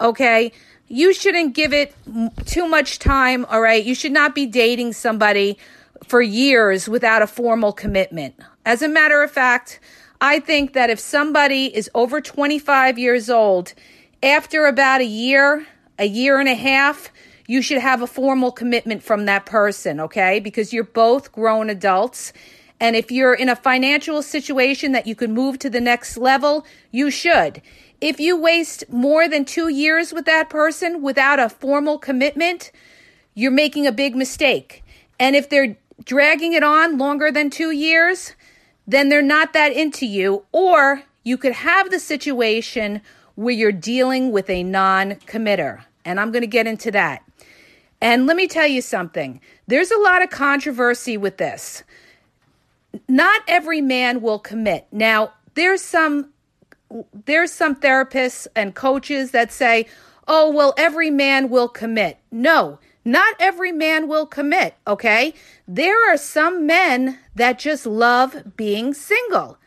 Okay? 0.01 0.53
You 0.89 1.13
shouldn't 1.13 1.55
give 1.55 1.73
it 1.73 1.95
too 2.47 2.67
much 2.67 2.99
time, 2.99 3.45
all 3.45 3.61
right? 3.61 3.85
You 3.85 3.95
should 3.95 4.13
not 4.13 4.35
be 4.35 4.47
dating 4.47 4.95
somebody 4.95 5.57
for 6.07 6.21
years 6.21 6.89
without 6.89 7.23
a 7.23 7.27
formal 7.27 7.73
commitment. 7.73 8.35
As 8.65 8.83
a 8.83 8.89
matter 8.89 9.23
of 9.23 9.31
fact, 9.31 9.79
I 10.21 10.41
think 10.41 10.73
that 10.73 10.91
if 10.91 10.99
somebody 10.99 11.67
is 11.67 11.89
over 11.95 12.21
25 12.21 12.99
years 12.99 13.31
old, 13.31 13.73
after 14.23 14.67
about 14.67 15.01
a 15.01 15.07
year, 15.07 15.67
a 15.99 16.07
year 16.07 16.39
and 16.41 16.49
a 16.49 16.55
half, 16.55 17.11
you 17.51 17.61
should 17.61 17.81
have 17.81 18.01
a 18.01 18.07
formal 18.07 18.53
commitment 18.53 19.03
from 19.03 19.25
that 19.25 19.45
person, 19.45 19.99
okay? 19.99 20.39
Because 20.39 20.73
you're 20.73 20.85
both 20.85 21.33
grown 21.33 21.69
adults. 21.69 22.33
And 22.79 22.95
if 22.95 23.11
you're 23.11 23.35
in 23.35 23.49
a 23.49 23.57
financial 23.57 24.23
situation 24.23 24.93
that 24.93 25.05
you 25.05 25.17
can 25.17 25.35
move 25.35 25.59
to 25.59 25.69
the 25.69 25.81
next 25.81 26.17
level, 26.17 26.65
you 26.93 27.11
should. 27.11 27.61
If 28.01 28.21
you 28.21 28.41
waste 28.41 28.85
more 28.89 29.27
than 29.27 29.45
two 29.45 29.67
years 29.67 30.13
with 30.13 30.27
that 30.27 30.49
person 30.49 31.03
without 31.03 31.41
a 31.41 31.49
formal 31.49 31.99
commitment, 31.99 32.71
you're 33.35 33.51
making 33.51 33.85
a 33.85 33.91
big 33.91 34.15
mistake. 34.15 34.85
And 35.19 35.35
if 35.35 35.49
they're 35.49 35.77
dragging 36.05 36.53
it 36.53 36.63
on 36.63 36.99
longer 36.99 37.33
than 37.33 37.51
two 37.51 37.73
years, 37.73 38.37
then 38.87 39.09
they're 39.09 39.23
not 39.23 39.55
that 39.55 39.73
into 39.73 40.07
you. 40.07 40.45
Or 40.53 41.03
you 41.25 41.37
could 41.37 41.55
have 41.55 41.91
the 41.91 41.99
situation 41.99 43.01
where 43.35 43.53
you're 43.53 43.73
dealing 43.73 44.31
with 44.31 44.49
a 44.49 44.63
non 44.63 45.17
committer. 45.27 45.83
And 46.05 46.21
I'm 46.21 46.31
going 46.31 46.43
to 46.43 46.47
get 46.47 46.69
into 46.69 46.93
that. 46.93 47.25
And 48.01 48.27
let 48.27 48.37
me 48.37 48.47
tell 48.47 48.67
you 48.67 48.81
something 48.81 49.41
there's 49.67 49.91
a 49.91 49.99
lot 49.99 50.23
of 50.23 50.31
controversy 50.31 51.17
with 51.17 51.37
this. 51.37 51.85
Not 53.09 53.43
every 53.47 53.81
man 53.81 54.21
will 54.21 54.39
commit. 54.39 54.87
Now, 54.91 55.33
there's 55.55 55.83
some 55.83 56.33
there's 57.25 57.53
some 57.53 57.77
therapists 57.77 58.49
and 58.57 58.75
coaches 58.75 59.31
that 59.31 59.53
say, 59.53 59.87
"Oh, 60.27 60.51
well 60.51 60.75
every 60.77 61.11
man 61.11 61.49
will 61.49 61.69
commit." 61.69 62.19
No, 62.33 62.81
not 63.05 63.35
every 63.39 63.73
man 63.73 64.09
will 64.09 64.27
commit, 64.27 64.75
okay? 64.87 65.35
There 65.69 66.13
are 66.13 66.17
some 66.17 66.67
men 66.67 67.19
that 67.35 67.59
just 67.59 67.87
love 67.87 68.57
being 68.57 68.93
single. 68.93 69.59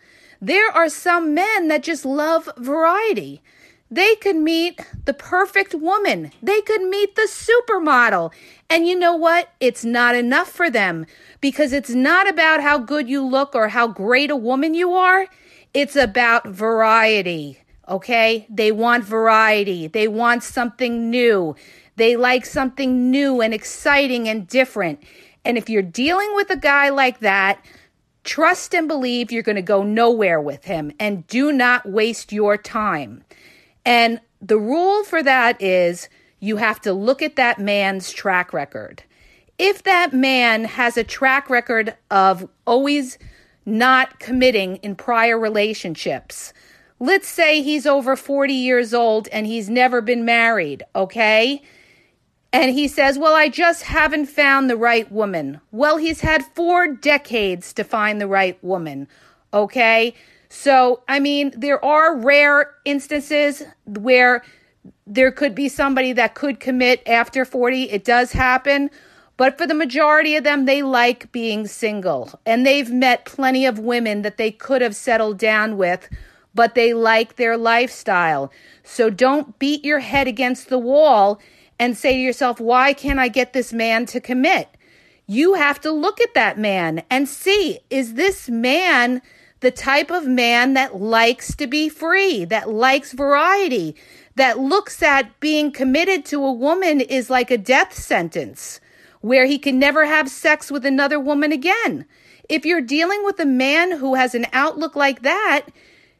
There 0.41 0.69
are 0.71 0.89
some 0.89 1.33
men 1.33 1.69
that 1.69 1.83
just 1.83 2.05
love 2.05 2.49
variety. 2.57 3.41
They 3.93 4.15
could 4.15 4.37
meet 4.37 4.81
the 5.05 5.13
perfect 5.13 5.75
woman. 5.75 6.31
They 6.41 6.61
could 6.61 6.81
meet 6.81 7.15
the 7.15 7.29
supermodel. 7.29 8.33
And 8.67 8.87
you 8.87 8.97
know 8.97 9.15
what? 9.15 9.49
It's 9.59 9.85
not 9.85 10.15
enough 10.15 10.49
for 10.49 10.71
them 10.71 11.05
because 11.41 11.71
it's 11.71 11.91
not 11.91 12.27
about 12.27 12.63
how 12.63 12.79
good 12.79 13.07
you 13.07 13.23
look 13.23 13.53
or 13.53 13.67
how 13.67 13.87
great 13.87 14.31
a 14.31 14.35
woman 14.35 14.73
you 14.73 14.93
are. 14.93 15.27
It's 15.75 15.95
about 15.95 16.47
variety. 16.47 17.59
Okay? 17.87 18.47
They 18.49 18.71
want 18.71 19.03
variety. 19.03 19.85
They 19.85 20.07
want 20.07 20.41
something 20.41 21.11
new. 21.11 21.55
They 21.95 22.15
like 22.15 22.47
something 22.47 23.11
new 23.11 23.41
and 23.41 23.53
exciting 23.53 24.27
and 24.27 24.47
different. 24.47 25.03
And 25.45 25.55
if 25.55 25.69
you're 25.69 25.83
dealing 25.83 26.33
with 26.33 26.49
a 26.49 26.57
guy 26.57 26.89
like 26.89 27.19
that, 27.19 27.63
trust 28.23 28.73
and 28.73 28.87
believe 28.87 29.31
you're 29.31 29.43
going 29.43 29.55
to 29.55 29.61
go 29.61 29.83
nowhere 29.83 30.41
with 30.41 30.63
him 30.65 30.91
and 30.99 31.27
do 31.27 31.51
not 31.51 31.85
waste 31.85 32.31
your 32.31 32.57
time. 32.57 33.23
And 33.85 34.21
the 34.41 34.57
rule 34.57 35.03
for 35.03 35.23
that 35.23 35.61
is 35.61 36.09
you 36.39 36.57
have 36.57 36.81
to 36.81 36.93
look 36.93 37.21
at 37.21 37.35
that 37.37 37.59
man's 37.59 38.11
track 38.11 38.53
record. 38.53 39.03
If 39.57 39.83
that 39.83 40.13
man 40.13 40.65
has 40.65 40.97
a 40.97 41.03
track 41.03 41.49
record 41.49 41.95
of 42.11 42.49
always 42.65 43.17
not 43.65 44.19
committing 44.19 44.77
in 44.77 44.95
prior 44.95 45.39
relationships, 45.39 46.53
let's 46.99 47.27
say 47.27 47.61
he's 47.61 47.85
over 47.85 48.15
40 48.15 48.53
years 48.53 48.93
old 48.93 49.27
and 49.29 49.47
he's 49.47 49.69
never 49.69 50.01
been 50.01 50.25
married, 50.25 50.83
okay? 50.95 51.61
And 52.51 52.71
he 52.71 52.87
says, 52.87 53.17
Well, 53.17 53.33
I 53.33 53.49
just 53.49 53.83
haven't 53.83 54.27
found 54.27 54.69
the 54.69 54.77
right 54.77 55.11
woman. 55.11 55.59
Well, 55.71 55.97
he's 55.97 56.21
had 56.21 56.45
four 56.45 56.87
decades 56.87 57.73
to 57.73 57.83
find 57.83 58.21
the 58.21 58.27
right 58.27 58.61
woman. 58.63 59.07
Okay. 59.53 60.13
So, 60.55 61.01
I 61.07 61.19
mean, 61.19 61.51
there 61.57 61.83
are 61.83 62.15
rare 62.15 62.75
instances 62.85 63.63
where 63.85 64.43
there 65.07 65.31
could 65.31 65.55
be 65.55 65.67
somebody 65.67 66.13
that 66.13 66.35
could 66.35 66.59
commit 66.59 67.01
after 67.07 67.43
40. 67.43 67.89
It 67.89 68.03
does 68.03 68.33
happen. 68.33 68.91
But 69.35 69.57
for 69.57 69.65
the 69.65 69.73
majority 69.73 70.35
of 70.35 70.43
them, 70.43 70.65
they 70.65 70.83
like 70.83 71.31
being 71.31 71.65
single. 71.65 72.39
And 72.45 72.67
they've 72.67 72.91
met 72.91 73.25
plenty 73.25 73.65
of 73.65 73.79
women 73.79 74.21
that 74.21 74.37
they 74.37 74.51
could 74.51 74.83
have 74.83 74.95
settled 74.95 75.39
down 75.39 75.75
with, 75.75 76.07
but 76.53 76.75
they 76.75 76.93
like 76.93 77.35
their 77.35 77.57
lifestyle. 77.57 78.51
So 78.83 79.09
don't 79.09 79.57
beat 79.57 79.83
your 79.83 79.99
head 80.01 80.27
against 80.27 80.69
the 80.69 80.77
wall 80.77 81.41
and 81.79 81.97
say 81.97 82.13
to 82.13 82.19
yourself, 82.19 82.59
why 82.59 82.93
can't 82.93 83.19
I 83.19 83.27
get 83.27 83.53
this 83.53 83.73
man 83.73 84.05
to 84.05 84.21
commit? 84.21 84.69
You 85.25 85.55
have 85.55 85.81
to 85.81 85.91
look 85.91 86.21
at 86.21 86.35
that 86.35 86.59
man 86.59 87.01
and 87.09 87.27
see, 87.27 87.79
is 87.89 88.13
this 88.13 88.49
man 88.49 89.23
the 89.63 89.71
type 89.71 90.11
of 90.11 90.27
man 90.27 90.73
that 90.73 90.99
likes 90.99 91.55
to 91.55 91.65
be 91.65 91.87
free, 91.87 92.43
that 92.45 92.69
likes 92.69 93.13
variety, 93.13 93.95
that 94.35 94.59
looks 94.59 95.01
at 95.01 95.39
being 95.39 95.71
committed 95.71 96.25
to 96.25 96.43
a 96.43 96.51
woman 96.51 96.99
is 96.99 97.29
like 97.29 97.49
a 97.49 97.57
death 97.57 97.93
sentence 97.93 98.81
where 99.21 99.45
he 99.45 99.57
can 99.57 99.79
never 99.79 100.05
have 100.05 100.27
sex 100.29 100.69
with 100.69 100.85
another 100.85 101.17
woman 101.17 101.53
again. 101.53 102.05
If 102.49 102.65
you're 102.65 102.81
dealing 102.81 103.23
with 103.23 103.39
a 103.39 103.45
man 103.45 103.93
who 103.99 104.15
has 104.15 104.35
an 104.35 104.47
outlook 104.51 104.97
like 104.97 105.21
that, 105.21 105.67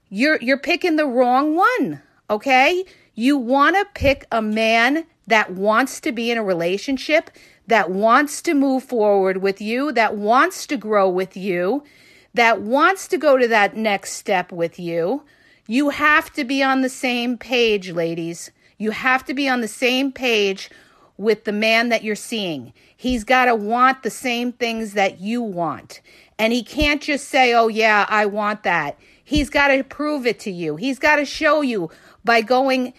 you're 0.09 0.39
you're 0.39 0.57
picking 0.57 0.95
the 0.95 1.05
wrong 1.05 1.53
one, 1.53 2.01
okay? 2.29 2.85
You 3.13 3.37
want 3.37 3.75
to 3.75 3.85
pick 3.93 4.25
a 4.31 4.41
man 4.41 5.05
that 5.27 5.51
wants 5.51 5.99
to 5.99 6.13
be 6.13 6.31
in 6.31 6.37
a 6.37 6.43
relationship, 6.43 7.29
that 7.67 7.91
wants 7.91 8.41
to 8.43 8.53
move 8.53 8.85
forward 8.85 9.37
with 9.37 9.59
you, 9.59 9.91
that 9.91 10.15
wants 10.15 10.65
to 10.67 10.77
grow 10.77 11.09
with 11.09 11.35
you, 11.35 11.83
that 12.33 12.61
wants 12.61 13.07
to 13.09 13.17
go 13.17 13.37
to 13.37 13.47
that 13.47 13.75
next 13.75 14.13
step 14.13 14.51
with 14.51 14.79
you. 14.79 15.23
You 15.67 15.89
have 15.89 16.31
to 16.33 16.43
be 16.43 16.61
on 16.61 16.81
the 16.81 16.89
same 16.89 17.37
page, 17.37 17.91
ladies. 17.91 18.51
You 18.77 18.91
have 18.91 19.23
to 19.25 19.33
be 19.33 19.47
on 19.47 19.61
the 19.61 19.67
same 19.67 20.11
page 20.11 20.69
with 21.17 21.43
the 21.45 21.51
man 21.51 21.89
that 21.89 22.03
you're 22.03 22.15
seeing. 22.15 22.73
He's 22.95 23.23
got 23.23 23.45
to 23.45 23.55
want 23.55 24.03
the 24.03 24.09
same 24.09 24.51
things 24.51 24.93
that 24.93 25.19
you 25.19 25.41
want. 25.41 26.01
And 26.39 26.51
he 26.51 26.63
can't 26.63 27.01
just 27.01 27.27
say, 27.29 27.53
oh, 27.53 27.67
yeah, 27.67 28.05
I 28.09 28.25
want 28.25 28.63
that. 28.63 28.97
He's 29.23 29.49
got 29.49 29.69
to 29.69 29.83
prove 29.83 30.25
it 30.25 30.39
to 30.41 30.51
you. 30.51 30.75
He's 30.75 30.99
got 30.99 31.17
to 31.17 31.25
show 31.25 31.61
you 31.61 31.89
by 32.25 32.41
going 32.41 32.93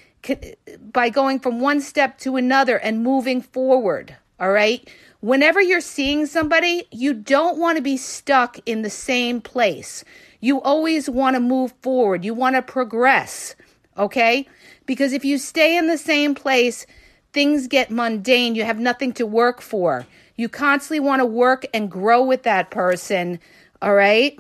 by 0.90 1.10
going 1.10 1.38
from 1.38 1.60
one 1.60 1.82
step 1.82 2.16
to 2.16 2.36
another 2.36 2.78
and 2.78 3.02
moving 3.02 3.42
forward. 3.42 4.16
All 4.40 4.50
right. 4.50 4.88
Whenever 5.24 5.58
you're 5.58 5.80
seeing 5.80 6.26
somebody, 6.26 6.86
you 6.90 7.14
don't 7.14 7.56
want 7.56 7.76
to 7.76 7.82
be 7.82 7.96
stuck 7.96 8.58
in 8.66 8.82
the 8.82 8.90
same 8.90 9.40
place. 9.40 10.04
You 10.42 10.60
always 10.60 11.08
want 11.08 11.34
to 11.34 11.40
move 11.40 11.72
forward. 11.80 12.26
You 12.26 12.34
want 12.34 12.56
to 12.56 12.60
progress. 12.60 13.56
Okay. 13.96 14.46
Because 14.84 15.14
if 15.14 15.24
you 15.24 15.38
stay 15.38 15.78
in 15.78 15.86
the 15.86 15.96
same 15.96 16.34
place, 16.34 16.84
things 17.32 17.68
get 17.68 17.90
mundane. 17.90 18.54
You 18.54 18.64
have 18.64 18.78
nothing 18.78 19.14
to 19.14 19.24
work 19.24 19.62
for. 19.62 20.06
You 20.36 20.50
constantly 20.50 21.00
want 21.00 21.20
to 21.20 21.26
work 21.26 21.64
and 21.72 21.90
grow 21.90 22.22
with 22.22 22.42
that 22.42 22.70
person. 22.70 23.40
All 23.80 23.94
right. 23.94 24.38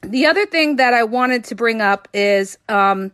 The 0.00 0.24
other 0.24 0.46
thing 0.46 0.76
that 0.76 0.94
I 0.94 1.02
wanted 1.02 1.44
to 1.44 1.54
bring 1.54 1.82
up 1.82 2.08
is, 2.14 2.56
um, 2.70 3.12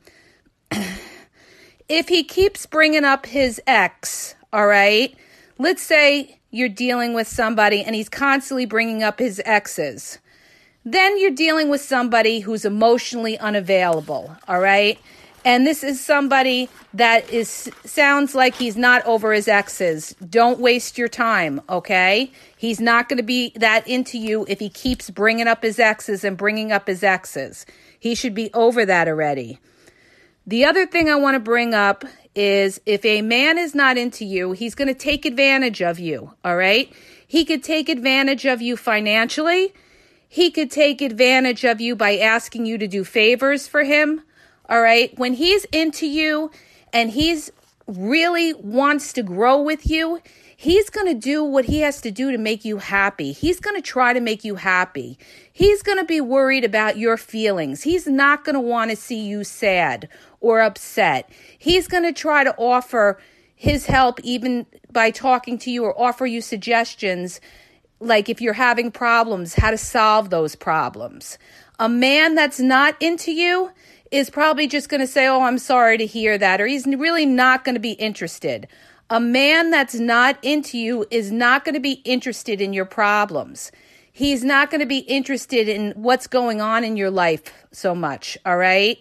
if 1.88 2.06
he 2.06 2.22
keeps 2.22 2.64
bringing 2.64 3.04
up 3.04 3.26
his 3.26 3.60
ex, 3.66 4.36
all 4.52 4.68
right, 4.68 5.16
let's 5.58 5.82
say 5.82 6.35
you're 6.50 6.68
dealing 6.68 7.14
with 7.14 7.28
somebody 7.28 7.82
and 7.82 7.94
he's 7.94 8.08
constantly 8.08 8.66
bringing 8.66 9.02
up 9.02 9.18
his 9.18 9.40
exes, 9.44 10.18
then 10.84 11.18
you're 11.20 11.30
dealing 11.30 11.68
with 11.68 11.80
somebody 11.80 12.40
who's 12.40 12.64
emotionally 12.64 13.38
unavailable, 13.38 14.36
all 14.46 14.60
right? 14.60 14.98
And 15.44 15.64
this 15.64 15.84
is 15.84 16.04
somebody 16.04 16.68
that 16.94 17.30
is 17.30 17.70
sounds 17.84 18.34
like 18.34 18.56
he's 18.56 18.76
not 18.76 19.04
over 19.06 19.32
his 19.32 19.46
exes. 19.46 20.12
Don't 20.28 20.58
waste 20.58 20.98
your 20.98 21.06
time, 21.06 21.60
okay? 21.68 22.32
He's 22.56 22.80
not 22.80 23.08
going 23.08 23.18
to 23.18 23.22
be 23.22 23.52
that 23.54 23.86
into 23.86 24.18
you 24.18 24.44
if 24.48 24.58
he 24.58 24.68
keeps 24.68 25.08
bringing 25.08 25.46
up 25.46 25.62
his 25.62 25.78
exes 25.78 26.24
and 26.24 26.36
bringing 26.36 26.72
up 26.72 26.88
his 26.88 27.04
exes. 27.04 27.64
He 28.00 28.16
should 28.16 28.34
be 28.34 28.50
over 28.54 28.84
that 28.86 29.06
already. 29.06 29.60
The 30.48 30.64
other 30.64 30.84
thing 30.84 31.08
I 31.08 31.14
want 31.14 31.36
to 31.36 31.40
bring 31.40 31.74
up 31.74 32.04
is 32.36 32.80
if 32.86 33.04
a 33.04 33.22
man 33.22 33.58
is 33.58 33.74
not 33.74 33.96
into 33.96 34.24
you, 34.24 34.52
he's 34.52 34.74
going 34.74 34.88
to 34.88 34.94
take 34.94 35.24
advantage 35.24 35.82
of 35.82 35.98
you. 35.98 36.34
All 36.44 36.56
right. 36.56 36.92
He 37.26 37.44
could 37.44 37.64
take 37.64 37.88
advantage 37.88 38.44
of 38.44 38.62
you 38.62 38.76
financially. 38.76 39.72
He 40.28 40.50
could 40.50 40.70
take 40.70 41.00
advantage 41.00 41.64
of 41.64 41.80
you 41.80 41.96
by 41.96 42.18
asking 42.18 42.66
you 42.66 42.78
to 42.78 42.86
do 42.86 43.02
favors 43.02 43.66
for 43.66 43.82
him. 43.82 44.22
All 44.68 44.80
right. 44.80 45.16
When 45.18 45.32
he's 45.32 45.64
into 45.66 46.06
you 46.06 46.50
and 46.92 47.10
he's 47.10 47.50
really 47.86 48.52
wants 48.52 49.12
to 49.14 49.22
grow 49.22 49.62
with 49.62 49.88
you, 49.88 50.20
He's 50.58 50.88
going 50.88 51.06
to 51.06 51.14
do 51.14 51.44
what 51.44 51.66
he 51.66 51.80
has 51.80 52.00
to 52.00 52.10
do 52.10 52.32
to 52.32 52.38
make 52.38 52.64
you 52.64 52.78
happy. 52.78 53.32
He's 53.32 53.60
going 53.60 53.76
to 53.76 53.82
try 53.82 54.14
to 54.14 54.20
make 54.20 54.42
you 54.42 54.54
happy. 54.54 55.18
He's 55.52 55.82
going 55.82 55.98
to 55.98 56.04
be 56.04 56.20
worried 56.20 56.64
about 56.64 56.96
your 56.96 57.18
feelings. 57.18 57.82
He's 57.82 58.06
not 58.06 58.44
going 58.44 58.54
to 58.54 58.60
want 58.60 58.90
to 58.90 58.96
see 58.96 59.20
you 59.20 59.44
sad 59.44 60.08
or 60.40 60.62
upset. 60.62 61.30
He's 61.58 61.86
going 61.86 62.04
to 62.04 62.12
try 62.12 62.42
to 62.42 62.54
offer 62.56 63.20
his 63.54 63.86
help 63.86 64.18
even 64.20 64.64
by 64.90 65.10
talking 65.10 65.58
to 65.58 65.70
you 65.70 65.84
or 65.84 66.00
offer 66.00 66.24
you 66.24 66.40
suggestions 66.40 67.38
like 68.00 68.28
if 68.28 68.40
you're 68.40 68.54
having 68.54 68.90
problems, 68.90 69.54
how 69.54 69.70
to 69.70 69.78
solve 69.78 70.30
those 70.30 70.56
problems. 70.56 71.38
A 71.78 71.88
man 71.88 72.34
that's 72.34 72.60
not 72.60 72.96
into 73.00 73.30
you 73.30 73.70
is 74.10 74.30
probably 74.30 74.66
just 74.66 74.88
going 74.88 75.00
to 75.00 75.06
say, 75.06 75.26
Oh, 75.26 75.42
I'm 75.42 75.58
sorry 75.58 75.98
to 75.98 76.06
hear 76.06 76.38
that, 76.38 76.60
or 76.60 76.66
he's 76.66 76.86
really 76.86 77.26
not 77.26 77.64
going 77.64 77.74
to 77.74 77.80
be 77.80 77.92
interested. 77.92 78.68
A 79.08 79.20
man 79.20 79.70
that's 79.70 79.94
not 79.94 80.36
into 80.42 80.76
you 80.76 81.06
is 81.12 81.30
not 81.30 81.64
going 81.64 81.74
to 81.74 81.80
be 81.80 82.00
interested 82.04 82.60
in 82.60 82.72
your 82.72 82.84
problems. 82.84 83.70
He's 84.10 84.42
not 84.42 84.68
going 84.68 84.80
to 84.80 84.86
be 84.86 84.98
interested 84.98 85.68
in 85.68 85.92
what's 85.92 86.26
going 86.26 86.60
on 86.60 86.82
in 86.82 86.96
your 86.96 87.10
life 87.10 87.52
so 87.70 87.94
much, 87.94 88.36
all 88.44 88.56
right? 88.56 89.00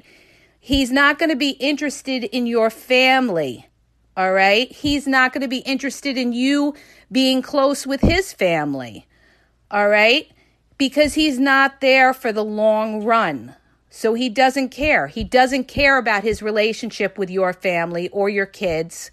He's 0.59 0.91
not 0.91 1.17
going 1.17 1.31
to 1.31 1.35
be 1.35 1.51
interested 1.51 2.23
in 2.25 2.45
your 2.45 2.69
family, 2.69 3.67
all 4.15 4.31
right? 4.31 4.71
He's 4.71 5.07
not 5.07 5.33
going 5.33 5.41
to 5.41 5.47
be 5.47 5.59
interested 5.59 6.19
in 6.19 6.33
you 6.33 6.75
being 7.11 7.41
close 7.41 7.87
with 7.87 8.01
his 8.01 8.31
family, 8.31 9.07
all 9.71 9.89
right? 9.89 10.29
Because 10.77 11.15
he's 11.15 11.39
not 11.39 11.81
there 11.81 12.13
for 12.13 12.31
the 12.31 12.45
long 12.45 13.03
run. 13.03 13.55
So 13.89 14.13
he 14.13 14.29
doesn't 14.29 14.69
care. 14.69 15.07
He 15.07 15.23
doesn't 15.23 15.67
care 15.67 15.97
about 15.97 16.21
his 16.21 16.43
relationship 16.43 17.17
with 17.17 17.31
your 17.31 17.53
family 17.53 18.09
or 18.09 18.29
your 18.29 18.45
kids 18.45 19.09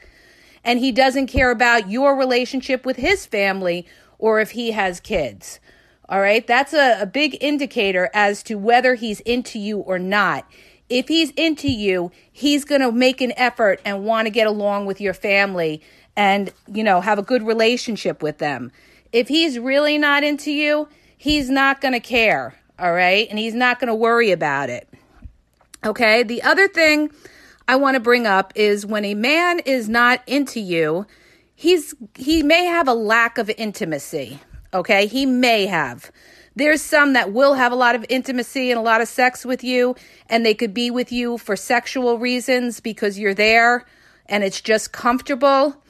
and 0.64 0.78
he 0.78 0.92
doesn't 0.92 1.26
care 1.26 1.50
about 1.50 1.90
your 1.90 2.16
relationship 2.16 2.86
with 2.86 2.96
his 2.96 3.26
family 3.26 3.86
or 4.18 4.40
if 4.40 4.52
he 4.52 4.70
has 4.72 5.00
kids. 5.00 5.60
All 6.08 6.20
right, 6.20 6.46
that's 6.46 6.72
a, 6.72 7.00
a 7.00 7.06
big 7.06 7.38
indicator 7.40 8.10
as 8.12 8.42
to 8.44 8.56
whether 8.56 8.94
he's 8.94 9.20
into 9.20 9.58
you 9.58 9.78
or 9.78 9.98
not. 9.98 10.46
If 10.88 11.08
he's 11.08 11.30
into 11.32 11.70
you, 11.70 12.12
he's 12.30 12.64
going 12.64 12.82
to 12.82 12.92
make 12.92 13.20
an 13.20 13.32
effort 13.36 13.80
and 13.84 14.04
want 14.04 14.26
to 14.26 14.30
get 14.30 14.46
along 14.46 14.86
with 14.86 15.00
your 15.00 15.14
family 15.14 15.80
and, 16.16 16.52
you 16.70 16.84
know, 16.84 17.00
have 17.00 17.18
a 17.18 17.22
good 17.22 17.42
relationship 17.42 18.22
with 18.22 18.38
them. 18.38 18.70
If 19.10 19.28
he's 19.28 19.58
really 19.58 19.96
not 19.96 20.22
into 20.22 20.50
you, 20.50 20.88
he's 21.16 21.48
not 21.48 21.80
going 21.80 21.94
to 21.94 22.00
care. 22.00 22.58
All 22.78 22.92
right. 22.92 23.26
And 23.30 23.38
he's 23.38 23.54
not 23.54 23.80
going 23.80 23.88
to 23.88 23.94
worry 23.94 24.32
about 24.32 24.68
it. 24.68 24.88
Okay. 25.84 26.22
The 26.22 26.42
other 26.42 26.68
thing 26.68 27.10
I 27.72 27.76
want 27.76 27.94
to 27.94 28.00
bring 28.00 28.26
up 28.26 28.52
is 28.54 28.84
when 28.84 29.06
a 29.06 29.14
man 29.14 29.60
is 29.60 29.88
not 29.88 30.20
into 30.26 30.60
you, 30.60 31.06
he's 31.54 31.94
he 32.14 32.42
may 32.42 32.66
have 32.66 32.86
a 32.86 32.92
lack 32.92 33.38
of 33.38 33.48
intimacy. 33.48 34.40
Okay? 34.74 35.06
He 35.06 35.24
may 35.24 35.64
have. 35.64 36.12
There's 36.54 36.82
some 36.82 37.14
that 37.14 37.32
will 37.32 37.54
have 37.54 37.72
a 37.72 37.74
lot 37.74 37.94
of 37.94 38.04
intimacy 38.10 38.70
and 38.70 38.78
a 38.78 38.82
lot 38.82 39.00
of 39.00 39.08
sex 39.08 39.46
with 39.46 39.64
you, 39.64 39.96
and 40.28 40.44
they 40.44 40.52
could 40.52 40.74
be 40.74 40.90
with 40.90 41.10
you 41.10 41.38
for 41.38 41.56
sexual 41.56 42.18
reasons 42.18 42.78
because 42.78 43.18
you're 43.18 43.32
there 43.32 43.86
and 44.26 44.44
it's 44.44 44.60
just 44.60 44.92
comfortable. 44.92 45.82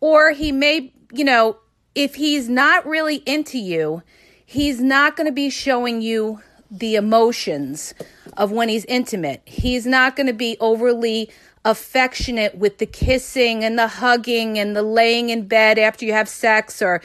Or 0.00 0.32
he 0.32 0.50
may, 0.50 0.92
you 1.12 1.22
know, 1.22 1.58
if 1.94 2.16
he's 2.16 2.48
not 2.48 2.84
really 2.86 3.22
into 3.24 3.58
you, 3.58 4.02
he's 4.44 4.80
not 4.80 5.14
going 5.14 5.28
to 5.28 5.32
be 5.32 5.48
showing 5.48 6.02
you 6.02 6.40
the 6.70 6.94
emotions 6.94 7.94
of 8.36 8.52
when 8.52 8.68
he's 8.68 8.84
intimate. 8.84 9.42
He's 9.44 9.86
not 9.86 10.16
going 10.16 10.28
to 10.28 10.32
be 10.32 10.56
overly 10.60 11.30
affectionate 11.64 12.56
with 12.56 12.78
the 12.78 12.86
kissing 12.86 13.64
and 13.64 13.78
the 13.78 13.86
hugging 13.86 14.58
and 14.58 14.74
the 14.74 14.82
laying 14.82 15.30
in 15.30 15.46
bed 15.46 15.78
after 15.78 16.04
you 16.04 16.12
have 16.12 16.28
sex 16.28 16.80
or 16.80 17.02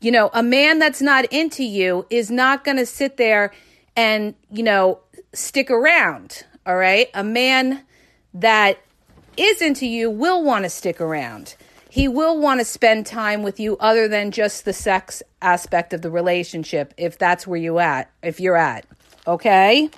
you 0.00 0.10
know, 0.10 0.30
a 0.32 0.42
man 0.42 0.78
that's 0.78 1.02
not 1.02 1.26
into 1.26 1.62
you 1.62 2.06
is 2.10 2.30
not 2.30 2.64
going 2.64 2.78
to 2.78 2.86
sit 2.86 3.16
there 3.16 3.52
and, 3.96 4.34
you 4.50 4.62
know, 4.62 5.00
stick 5.32 5.70
around. 5.70 6.44
All 6.66 6.76
right. 6.76 7.08
A 7.14 7.24
man 7.24 7.84
that 8.34 8.78
is 9.36 9.60
into 9.60 9.86
you 9.86 10.10
will 10.10 10.42
want 10.42 10.64
to 10.64 10.70
stick 10.70 11.00
around. 11.00 11.54
He 11.90 12.08
will 12.08 12.38
want 12.38 12.60
to 12.60 12.64
spend 12.64 13.06
time 13.06 13.42
with 13.42 13.60
you 13.60 13.76
other 13.78 14.08
than 14.08 14.30
just 14.30 14.64
the 14.64 14.72
sex 14.72 15.22
aspect 15.42 15.92
of 15.92 16.02
the 16.02 16.10
relationship 16.10 16.94
if 16.96 17.18
that's 17.18 17.46
where 17.46 17.58
you 17.58 17.78
at, 17.78 18.10
if 18.22 18.40
you're 18.40 18.56
at. 18.56 18.86
Okay? 19.26 19.90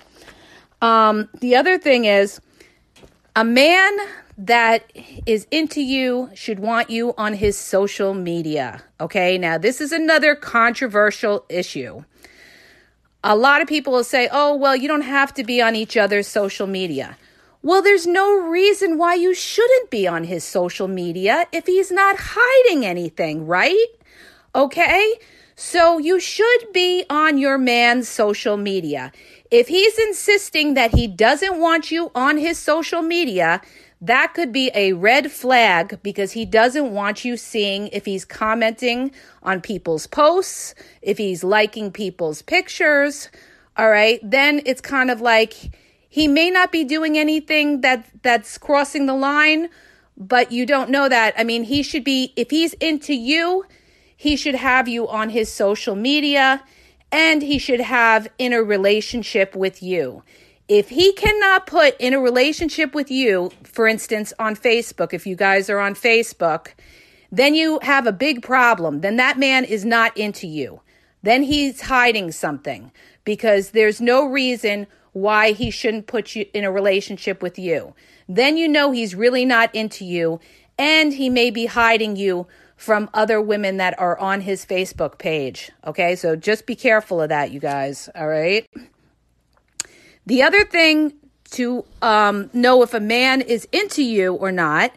Um 0.81 1.29
the 1.41 1.57
other 1.57 1.79
thing 1.79 2.05
is 2.05 2.41
a 3.35 3.45
man 3.45 3.97
that 4.39 4.91
is 5.27 5.47
into 5.51 5.81
you 5.81 6.31
should 6.35 6.59
want 6.59 6.91
you 6.91 7.15
on 7.17 7.35
his 7.35 7.57
social 7.57 8.15
media. 8.15 8.83
Okay, 9.01 9.39
now 9.39 9.59
this 9.59 9.81
is 9.81 9.93
another 9.93 10.35
controversial 10.35 11.45
issue. 11.49 12.05
A 13.25 13.37
lot 13.37 13.63
of 13.63 13.69
people 13.69 13.93
will 13.93 14.05
say, 14.05 14.29
oh, 14.33 14.57
well, 14.57 14.75
you 14.75 14.89
don't 14.89 15.03
have 15.03 15.33
to 15.35 15.45
be 15.45 15.63
on 15.63 15.77
each 15.77 15.97
other's 15.97 16.27
social 16.27 16.67
media. 16.67 17.17
Well, 17.63 17.81
there's 17.81 18.07
no 18.07 18.37
reason 18.37 18.99
why 18.99 19.15
you 19.15 19.33
shouldn't 19.35 19.91
be 19.91 20.09
on 20.09 20.25
his 20.25 20.43
social 20.43 20.89
media 20.89 21.47
if 21.53 21.67
he's 21.67 21.93
not 21.93 22.17
hiding 22.19 22.85
anything, 22.85 23.47
right? 23.47 23.87
Okay? 24.55 25.15
So 25.57 25.99
you 25.99 26.19
should 26.19 26.73
be 26.73 27.05
on 27.11 27.39
your 27.39 27.59
man's 27.59 28.09
social 28.09 28.57
media. 28.57 29.13
If 29.51 29.69
he's 29.69 29.99
insisting 29.99 30.75
that 30.75 30.95
he 30.95 31.07
doesn't 31.07 31.61
want 31.61 31.91
you 31.91 32.11
on 32.15 32.39
his 32.39 32.59
social 32.59 33.03
media, 33.03 33.61
that 34.01 34.35
could 34.35 34.53
be 34.53 34.71
a 34.75 34.95
red 34.95 35.31
flag 35.31 36.01
because 36.03 36.33
he 36.33 36.45
doesn't 36.45 36.93
want 36.93 37.25
you 37.25 37.37
seeing 37.37 37.87
if 37.89 38.05
he's 38.05 38.25
commenting 38.25 39.13
on 39.43 39.61
people's 39.61 40.07
posts, 40.09 40.75
if 41.03 41.19
he's 41.19 41.45
liking 41.45 41.93
people's 41.93 42.43
pictures. 42.43 43.29
All 43.77 43.91
right. 43.91 44.19
Then 44.23 44.61
it's 44.67 44.81
kind 44.81 45.11
of 45.11 45.21
like 45.21 45.55
he 46.09 46.27
may 46.29 46.51
not 46.51 46.73
be 46.73 46.83
doing 46.83 47.17
anything 47.17 47.83
that 47.83 48.07
that's 48.23 48.59
crossing 48.59 49.07
the 49.07 49.15
line, 49.15 49.69
but 50.17 50.51
you 50.51 50.67
don't 50.67 50.91
know 50.91 51.09
that. 51.09 51.33
I 51.39 51.45
mean, 51.45 51.63
he 51.63 51.83
should 51.83 52.05
be 52.05 52.33
if 52.37 52.51
he's 52.51 52.75
into 52.75 53.15
you, 53.15 53.65
he 54.23 54.37
should 54.37 54.55
have 54.55 54.87
you 54.87 55.09
on 55.09 55.31
his 55.31 55.51
social 55.51 55.97
media 55.97 56.63
and 57.11 57.43
he 57.43 57.59
should 57.59 57.81
have 57.81 58.29
in 58.39 58.53
a 58.53 58.63
relationship 58.63 59.57
with 59.57 59.83
you. 59.83 60.23
If 60.69 60.91
he 60.91 61.13
cannot 61.15 61.67
put 61.67 61.97
in 61.99 62.15
a 62.15 62.21
relationship 62.21 62.95
with 62.95 63.11
you, 63.11 63.51
for 63.65 63.89
instance, 63.89 64.33
on 64.39 64.55
Facebook, 64.55 65.13
if 65.13 65.27
you 65.27 65.35
guys 65.35 65.69
are 65.69 65.81
on 65.81 65.97
Facebook, 65.97 66.69
then 67.33 67.57
you 67.57 67.81
have 67.83 68.07
a 68.07 68.13
big 68.13 68.43
problem. 68.43 69.01
Then 69.01 69.17
that 69.17 69.41
man 69.41 69.65
is 69.65 69.85
not 69.85 70.17
into 70.17 70.47
you. 70.47 70.83
Then 71.25 71.43
he's 71.43 71.81
hiding 71.81 72.31
something 72.31 72.93
because 73.25 73.71
there's 73.71 74.01
no 74.01 74.25
reason 74.25 74.87
why 75.15 75.51
he 75.51 75.69
shouldn't 75.69 76.07
put 76.07 76.37
you 76.37 76.47
in 76.55 76.63
a 76.63 76.71
relationship 76.71 77.43
with 77.43 77.59
you. 77.59 77.93
Then 78.29 78.57
you 78.57 78.69
know 78.69 78.93
he's 78.93 79.17
really 79.17 79.45
not 79.45 79.75
into 79.75 80.05
you 80.05 80.39
and 80.79 81.13
he 81.13 81.29
may 81.29 81.51
be 81.51 81.67
hiding 81.67 82.15
you 82.15 82.47
from 82.83 83.09
other 83.15 83.41
women 83.41 83.77
that 83.77 83.97
are 84.01 84.19
on 84.19 84.41
his 84.41 84.67
Facebook 84.67 85.17
page. 85.17 85.71
Okay, 85.87 86.17
so 86.17 86.35
just 86.35 86.67
be 86.67 86.75
careful 86.75 87.23
of 87.23 87.29
that, 87.29 87.53
you 87.53 87.61
guys. 87.61 88.09
All 88.17 88.27
right. 88.27 88.69
The 90.27 90.43
other 90.43 90.65
thing 90.65 91.13
to 91.53 91.85
um, 92.03 92.51
know 92.53 92.83
if 92.83 92.93
a 92.93 92.99
man 92.99 93.41
is 93.41 93.69
into 93.71 94.03
you 94.03 94.35
or 94.35 94.51
not 94.51 94.91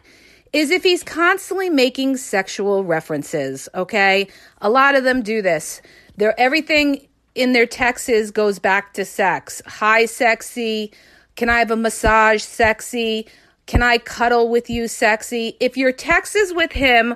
is 0.52 0.72
if 0.72 0.82
he's 0.82 1.04
constantly 1.04 1.70
making 1.70 2.16
sexual 2.16 2.82
references. 2.82 3.68
Okay, 3.72 4.26
a 4.60 4.68
lot 4.68 4.96
of 4.96 5.04
them 5.04 5.22
do 5.22 5.40
this. 5.40 5.80
They're 6.16 6.38
everything 6.40 7.06
in 7.36 7.52
their 7.52 7.66
texts 7.66 8.32
goes 8.32 8.58
back 8.58 8.94
to 8.94 9.04
sex. 9.04 9.62
Hi, 9.64 10.06
sexy. 10.06 10.92
Can 11.36 11.48
I 11.48 11.60
have 11.60 11.70
a 11.70 11.76
massage? 11.76 12.42
Sexy. 12.42 13.28
Can 13.66 13.80
I 13.80 13.98
cuddle 13.98 14.48
with 14.48 14.68
you? 14.68 14.88
Sexy. 14.88 15.56
If 15.60 15.76
your 15.76 15.92
texts 15.92 16.52
with 16.52 16.72
him 16.72 17.14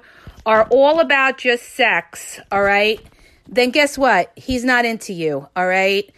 are 0.50 0.66
all 0.70 0.98
about 0.98 1.38
just 1.38 1.74
sex, 1.74 2.40
all 2.50 2.62
right, 2.62 3.00
then 3.48 3.70
guess 3.70 3.96
what? 3.96 4.32
He's 4.34 4.64
not 4.64 4.84
into 4.84 5.12
you, 5.12 5.48
all 5.54 5.66
right? 5.66 6.10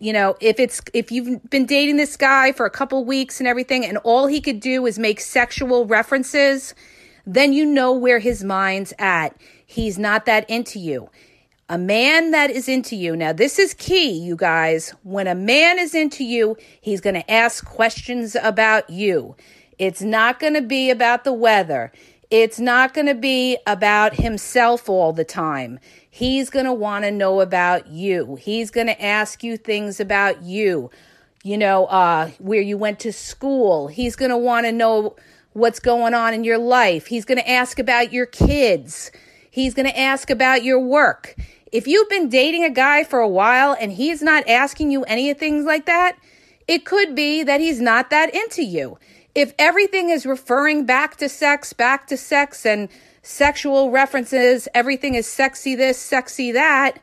you 0.00 0.12
know 0.12 0.36
if 0.40 0.60
it's 0.60 0.80
if 0.94 1.10
you've 1.10 1.50
been 1.50 1.66
dating 1.66 1.96
this 1.96 2.16
guy 2.16 2.52
for 2.52 2.64
a 2.64 2.70
couple 2.70 3.04
weeks 3.04 3.40
and 3.40 3.48
everything 3.48 3.84
and 3.84 3.98
all 3.98 4.28
he 4.28 4.40
could 4.40 4.60
do 4.60 4.86
is 4.86 4.96
make 4.96 5.18
sexual 5.18 5.86
references 5.86 6.72
then 7.26 7.52
you 7.52 7.66
know 7.66 7.92
where 7.92 8.20
his 8.20 8.44
mind's 8.44 8.94
at. 8.98 9.36
He's 9.66 9.98
not 9.98 10.24
that 10.24 10.48
into 10.48 10.78
you. 10.78 11.10
A 11.68 11.76
man 11.76 12.30
that 12.30 12.48
is 12.48 12.68
into 12.68 12.94
you 12.94 13.16
now 13.16 13.32
this 13.32 13.58
is 13.58 13.74
key 13.74 14.12
you 14.12 14.36
guys. 14.36 14.90
When 15.02 15.26
a 15.26 15.34
man 15.34 15.80
is 15.80 15.96
into 15.96 16.22
you 16.22 16.56
he's 16.80 17.00
going 17.00 17.16
to 17.16 17.28
ask 17.28 17.64
questions 17.64 18.36
about 18.40 18.88
you. 18.88 19.34
It's 19.80 20.02
not 20.02 20.38
going 20.38 20.54
to 20.54 20.62
be 20.62 20.90
about 20.90 21.24
the 21.24 21.32
weather 21.32 21.90
it's 22.30 22.58
not 22.60 22.92
going 22.92 23.06
to 23.06 23.14
be 23.14 23.56
about 23.66 24.14
himself 24.14 24.88
all 24.88 25.12
the 25.12 25.24
time 25.24 25.78
He's 26.18 26.50
going 26.50 26.64
to 26.64 26.72
want 26.72 27.04
to 27.04 27.12
know 27.12 27.40
about 27.40 27.86
you. 27.86 28.34
He's 28.34 28.72
going 28.72 28.88
to 28.88 29.00
ask 29.00 29.44
you 29.44 29.56
things 29.56 30.00
about 30.00 30.42
you. 30.42 30.90
You 31.44 31.56
know, 31.56 31.86
uh, 31.86 32.30
where 32.40 32.60
you 32.60 32.76
went 32.76 32.98
to 33.00 33.12
school. 33.12 33.86
He's 33.86 34.16
going 34.16 34.32
to 34.32 34.36
want 34.36 34.66
to 34.66 34.72
know 34.72 35.14
what's 35.52 35.78
going 35.78 36.14
on 36.14 36.34
in 36.34 36.42
your 36.42 36.58
life. 36.58 37.06
He's 37.06 37.24
going 37.24 37.38
to 37.38 37.48
ask 37.48 37.78
about 37.78 38.12
your 38.12 38.26
kids. 38.26 39.12
He's 39.48 39.74
going 39.74 39.86
to 39.86 39.96
ask 39.96 40.28
about 40.28 40.64
your 40.64 40.80
work. 40.80 41.36
If 41.70 41.86
you've 41.86 42.08
been 42.08 42.28
dating 42.28 42.64
a 42.64 42.70
guy 42.70 43.04
for 43.04 43.20
a 43.20 43.28
while 43.28 43.76
and 43.80 43.92
he's 43.92 44.20
not 44.20 44.48
asking 44.48 44.90
you 44.90 45.04
any 45.04 45.30
of 45.30 45.38
things 45.38 45.64
like 45.64 45.86
that, 45.86 46.18
it 46.66 46.84
could 46.84 47.14
be 47.14 47.44
that 47.44 47.60
he's 47.60 47.80
not 47.80 48.10
that 48.10 48.34
into 48.34 48.64
you. 48.64 48.98
If 49.38 49.54
everything 49.56 50.10
is 50.10 50.26
referring 50.26 50.84
back 50.84 51.14
to 51.18 51.28
sex, 51.28 51.72
back 51.72 52.08
to 52.08 52.16
sex, 52.16 52.66
and 52.66 52.88
sexual 53.22 53.92
references, 53.92 54.66
everything 54.74 55.14
is 55.14 55.28
sexy 55.28 55.76
this, 55.76 55.96
sexy 55.96 56.50
that, 56.50 56.98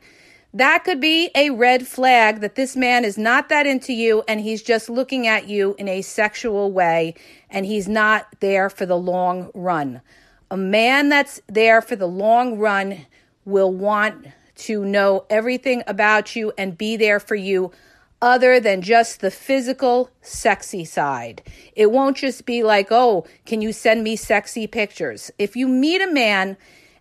that 0.52 0.84
could 0.84 1.00
be 1.00 1.30
a 1.34 1.48
red 1.48 1.86
flag 1.86 2.42
that 2.42 2.54
this 2.54 2.76
man 2.76 3.06
is 3.06 3.16
not 3.16 3.48
that 3.48 3.66
into 3.66 3.94
you 3.94 4.22
and 4.28 4.42
he's 4.42 4.62
just 4.62 4.90
looking 4.90 5.26
at 5.26 5.48
you 5.48 5.74
in 5.78 5.88
a 5.88 6.02
sexual 6.02 6.70
way 6.70 7.14
and 7.48 7.64
he's 7.64 7.88
not 7.88 8.26
there 8.40 8.68
for 8.68 8.84
the 8.84 8.98
long 8.98 9.50
run. 9.54 10.02
A 10.50 10.58
man 10.58 11.08
that's 11.08 11.40
there 11.46 11.80
for 11.80 11.96
the 11.96 12.06
long 12.06 12.58
run 12.58 13.06
will 13.46 13.72
want 13.72 14.26
to 14.56 14.84
know 14.84 15.24
everything 15.30 15.82
about 15.86 16.36
you 16.36 16.52
and 16.58 16.76
be 16.76 16.98
there 16.98 17.18
for 17.18 17.34
you 17.34 17.72
other 18.22 18.58
than 18.58 18.82
just 18.82 19.20
the 19.20 19.30
physical, 19.30 20.10
sexy 20.22 20.84
side. 20.84 21.42
It 21.74 21.90
won't 21.90 22.16
just 22.16 22.46
be 22.46 22.62
like, 22.62 22.88
oh, 22.90 23.26
can 23.44 23.60
you 23.60 23.72
send 23.72 24.02
me 24.02 24.16
sexy 24.16 24.66
pictures? 24.66 25.30
If 25.38 25.56
you 25.56 25.68
meet 25.68 26.00
a 26.00 26.10
man 26.10 26.56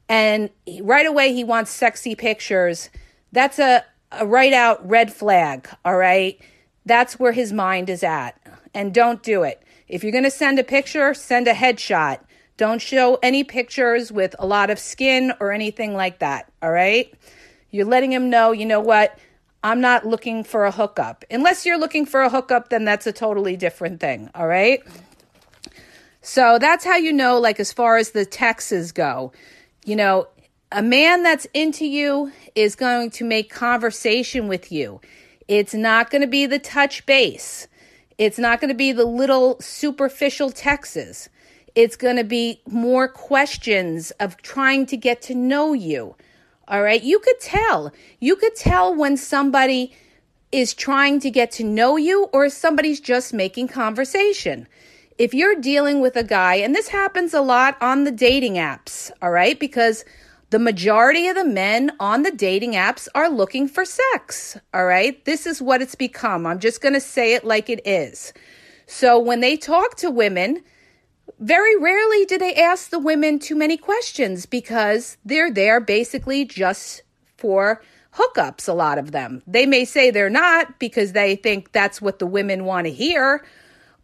and 0.10 0.50
right 0.82 1.06
away 1.06 1.34
he 1.34 1.44
wants 1.44 1.72
sexy 1.72 2.16
pictures, 2.16 2.90
that's 3.32 3.60
a, 3.60 3.84
a 4.12 4.26
right 4.26 4.54
out 4.54 4.88
red 4.88 5.14
flag, 5.14 5.70
all 5.84 5.98
right? 5.98 6.40
That's 6.86 7.20
where 7.20 7.32
his 7.32 7.54
mind 7.54 7.90
is 7.90 8.04
at. 8.04 8.40
And 8.74 8.94
don't 8.94 9.24
do 9.24 9.44
it. 9.44 9.64
If 9.88 10.04
you're 10.04 10.12
going 10.12 10.24
to 10.26 10.32
send 10.32 10.60
a 10.60 10.64
picture, 10.64 11.14
send 11.14 11.48
a 11.48 11.54
headshot. 11.54 12.20
Don't 12.58 12.82
show 12.82 13.20
any 13.22 13.44
pictures 13.44 14.12
with 14.12 14.36
a 14.40 14.46
lot 14.46 14.70
of 14.70 14.80
skin 14.80 15.34
or 15.40 15.52
anything 15.52 15.94
like 15.94 16.20
that, 16.20 16.52
all 16.62 16.72
right? 16.72 17.14
You're 17.72 17.86
letting 17.86 18.12
him 18.12 18.30
know, 18.30 18.52
you 18.52 18.66
know 18.66 18.80
what? 18.80 19.18
I'm 19.66 19.82
not 19.82 20.06
looking 20.06 20.44
for 20.44 20.66
a 20.66 20.72
hookup. 20.72 21.26
Unless 21.32 21.66
you're 21.66 21.80
looking 21.80 22.06
for 22.06 22.22
a 22.22 22.30
hookup, 22.30 22.70
then 22.70 22.86
that's 22.86 23.08
a 23.08 23.12
totally 23.12 23.58
different 23.58 24.00
thing. 24.00 24.30
All 24.36 24.46
right. 24.46 24.84
So 26.22 26.60
that's 26.60 26.86
how 26.86 26.98
you 26.98 27.12
know, 27.12 27.40
like, 27.40 27.60
as 27.60 27.74
far 27.74 27.98
as 27.98 28.12
the 28.12 28.26
texts 28.26 28.92
go, 28.92 29.32
you 29.84 29.96
know, 29.96 30.28
a 30.72 30.84
man 30.84 31.24
that's 31.24 31.48
into 31.56 31.84
you 31.84 32.32
is 32.54 32.76
going 32.76 33.10
to 33.12 33.26
make 33.26 33.50
conversation 33.50 34.48
with 34.48 34.72
you. 34.72 35.02
It's 35.48 35.74
not 35.74 36.12
going 36.12 36.22
to 36.22 36.28
be 36.28 36.46
the 36.46 36.60
touch 36.60 37.04
base. 37.08 37.68
It's 38.20 38.38
not 38.38 38.62
going 38.62 38.70
to 38.70 38.76
be 38.76 38.92
the 38.92 39.06
little 39.06 39.60
superficial 39.62 40.52
texts. 40.52 41.28
It's 41.74 41.96
going 41.96 42.18
to 42.18 42.24
be 42.24 42.62
more 42.68 43.08
questions 43.08 44.12
of 44.20 44.38
trying 44.44 44.86
to 44.88 44.98
get 44.98 45.24
to 45.24 45.34
know 45.34 45.74
you. 45.74 46.16
All 46.68 46.82
right. 46.82 47.04
You 47.04 47.20
could 47.20 47.40
tell. 47.40 47.92
You 48.20 48.36
could 48.36 48.56
tell 48.56 48.94
when 48.94 49.18
somebody 49.18 49.94
is 50.52 50.74
trying 50.74 51.20
to 51.20 51.30
get 51.30 51.52
to 51.52 51.64
know 51.64 51.98
you 51.98 52.30
or 52.32 52.50
somebody's 52.50 53.00
just 53.00 53.34
making 53.34 53.68
conversation. 53.68 54.68
If 55.18 55.34
you're 55.34 55.56
dealing 55.56 56.02
with 56.02 56.16
a 56.16 56.24
guy, 56.24 56.56
and 56.56 56.76
this 56.76 56.90
happens 56.90 57.34
a 57.34 57.42
lot 57.42 57.78
on 57.82 58.04
the 58.04 58.12
dating 58.12 58.56
apps, 58.56 59.12
all 59.22 59.32
right, 59.32 59.60
because 59.60 60.04
the 60.50 60.60
majority 60.60 61.28
of 61.28 61.36
the 61.36 61.46
men 61.46 61.92
on 62.00 62.24
the 62.24 62.32
dating 62.32 62.74
apps 62.74 63.08
are 63.16 63.30
looking 63.30 63.68
for 63.68 63.84
sex, 63.86 64.58
all 64.74 64.86
right? 64.86 65.24
This 65.26 65.46
is 65.46 65.62
what 65.62 65.82
it's 65.82 65.96
become. 65.96 66.46
I'm 66.46 66.60
just 66.60 66.82
going 66.82 66.94
to 66.94 67.02
say 67.02 67.34
it 67.34 67.44
like 67.44 67.70
it 67.70 67.86
is. 67.86 68.34
So 68.88 69.20
when 69.20 69.40
they 69.40 69.58
talk 69.58 69.96
to 69.98 70.12
women, 70.12 70.64
very 71.40 71.76
rarely 71.78 72.26
do 72.26 72.38
they 72.38 72.56
ask 72.56 72.90
the 72.90 73.00
women 73.00 73.40
too 73.40 73.56
many 73.56 73.78
questions 73.78 74.46
because 74.46 75.18
they're 75.26 75.52
there 75.52 75.80
basically 75.80 76.46
just 76.46 77.02
for 77.38 77.82
hookups, 78.14 78.68
a 78.68 78.74
lot 78.74 78.98
of 78.98 79.12
them. 79.12 79.42
They 79.46 79.66
may 79.66 79.86
say 79.86 80.10
they're 80.10 80.30
not 80.30 80.80
because 80.80 81.12
they 81.12 81.36
think 81.36 81.72
that's 81.72 82.02
what 82.02 82.20
the 82.20 82.28
women 82.28 82.66
want 82.66 82.86
to 82.86 82.92
hear, 82.92 83.46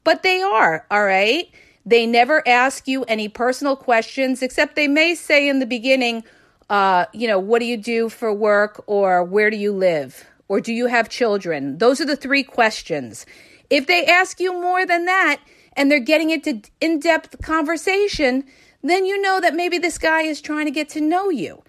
but 0.04 0.24
they 0.24 0.42
are, 0.42 0.86
all 0.92 1.06
right? 1.06 1.50
They 1.86 2.06
never 2.06 2.48
ask 2.48 2.88
you 2.88 3.04
any 3.06 3.30
personal 3.30 3.76
questions, 3.76 4.42
except 4.42 4.76
they 4.76 4.88
may 4.88 5.16
say 5.16 5.48
in 5.48 5.60
the 5.60 5.66
beginning, 5.66 6.24
uh, 6.70 7.06
you 7.14 7.28
know, 7.28 7.40
what 7.40 7.60
do 7.60 7.66
you 7.66 7.78
do 7.78 8.10
for 8.10 8.34
work 8.34 8.84
or 8.88 9.24
where 9.24 9.50
do 9.50 9.58
you 9.58 9.72
live 9.72 10.26
or 10.48 10.60
do 10.60 10.74
you 10.74 10.88
have 10.88 11.10
children? 11.10 11.78
Those 11.78 12.02
are 12.02 12.06
the 12.06 12.16
three 12.16 12.44
questions. 12.44 13.26
If 13.70 13.88
they 13.88 14.06
ask 14.06 14.40
you 14.40 14.54
more 14.54 14.86
than 14.86 15.06
that, 15.06 15.40
and 15.74 15.92
they're 15.92 16.00
getting 16.00 16.30
into 16.30 16.62
in 16.80 17.00
depth 17.00 17.42
conversation, 17.42 18.44
then 18.84 19.06
you 19.06 19.22
know 19.22 19.40
that 19.40 19.56
maybe 19.56 19.78
this 19.78 19.98
guy 19.98 20.22
is 20.22 20.42
trying 20.42 20.66
to 20.66 20.72
get 20.72 20.90
to 20.90 21.02
know 21.02 21.30
you. 21.30 21.64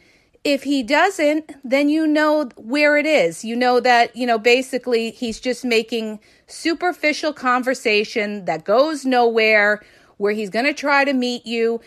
If 0.44 0.64
he 0.64 0.82
doesn't, 0.82 1.52
then 1.62 1.88
you 1.88 2.06
know 2.06 2.48
where 2.56 2.96
it 2.96 3.06
is. 3.06 3.44
You 3.44 3.54
know 3.54 3.78
that, 3.80 4.16
you 4.16 4.26
know, 4.26 4.38
basically 4.38 5.12
he's 5.12 5.38
just 5.38 5.64
making 5.64 6.18
superficial 6.48 7.32
conversation 7.32 8.44
that 8.46 8.64
goes 8.64 9.04
nowhere, 9.04 9.84
where 10.16 10.32
he's 10.32 10.50
going 10.50 10.64
to 10.64 10.74
try 10.74 11.04
to 11.04 11.12
meet 11.12 11.46
you. 11.46 11.80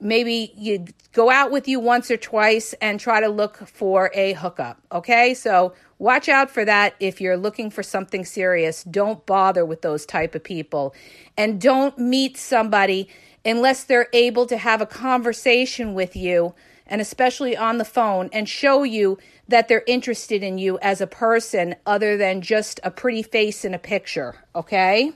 Maybe 0.00 0.52
you 0.56 0.86
go 1.12 1.30
out 1.30 1.50
with 1.50 1.66
you 1.66 1.80
once 1.80 2.10
or 2.10 2.16
twice 2.16 2.74
and 2.80 3.00
try 3.00 3.20
to 3.20 3.28
look 3.28 3.66
for 3.66 4.10
a 4.14 4.34
hookup. 4.34 4.80
Okay. 4.92 5.32
So 5.34 5.74
watch 5.98 6.28
out 6.28 6.50
for 6.50 6.64
that 6.64 6.94
if 7.00 7.20
you're 7.20 7.36
looking 7.36 7.70
for 7.70 7.82
something 7.82 8.24
serious 8.24 8.84
don't 8.84 9.24
bother 9.26 9.64
with 9.64 9.82
those 9.82 10.04
type 10.04 10.34
of 10.34 10.44
people 10.44 10.94
and 11.36 11.60
don't 11.60 11.98
meet 11.98 12.36
somebody 12.36 13.08
unless 13.44 13.84
they're 13.84 14.08
able 14.12 14.46
to 14.46 14.56
have 14.56 14.80
a 14.80 14.86
conversation 14.86 15.94
with 15.94 16.14
you 16.14 16.54
and 16.86 17.00
especially 17.00 17.56
on 17.56 17.78
the 17.78 17.84
phone 17.84 18.28
and 18.32 18.48
show 18.48 18.82
you 18.82 19.18
that 19.48 19.68
they're 19.68 19.84
interested 19.86 20.42
in 20.42 20.58
you 20.58 20.78
as 20.80 21.00
a 21.00 21.06
person 21.06 21.74
other 21.86 22.16
than 22.16 22.40
just 22.40 22.78
a 22.82 22.90
pretty 22.90 23.22
face 23.22 23.64
in 23.64 23.72
a 23.72 23.78
picture 23.78 24.44
okay 24.54 25.12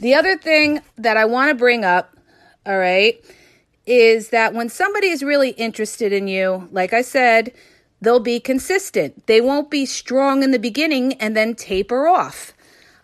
the 0.00 0.14
other 0.14 0.36
thing 0.36 0.80
that 0.96 1.16
i 1.16 1.24
want 1.24 1.48
to 1.48 1.54
bring 1.54 1.84
up 1.84 2.16
all 2.66 2.78
right 2.78 3.24
is 3.84 4.28
that 4.28 4.54
when 4.54 4.68
somebody 4.68 5.08
is 5.08 5.22
really 5.22 5.50
interested 5.50 6.12
in 6.12 6.28
you 6.28 6.68
like 6.72 6.92
i 6.92 7.02
said 7.02 7.52
they'll 8.02 8.20
be 8.20 8.40
consistent. 8.40 9.26
They 9.26 9.40
won't 9.40 9.70
be 9.70 9.86
strong 9.86 10.42
in 10.42 10.50
the 10.50 10.58
beginning 10.58 11.14
and 11.14 11.34
then 11.34 11.54
taper 11.54 12.06
off. 12.06 12.52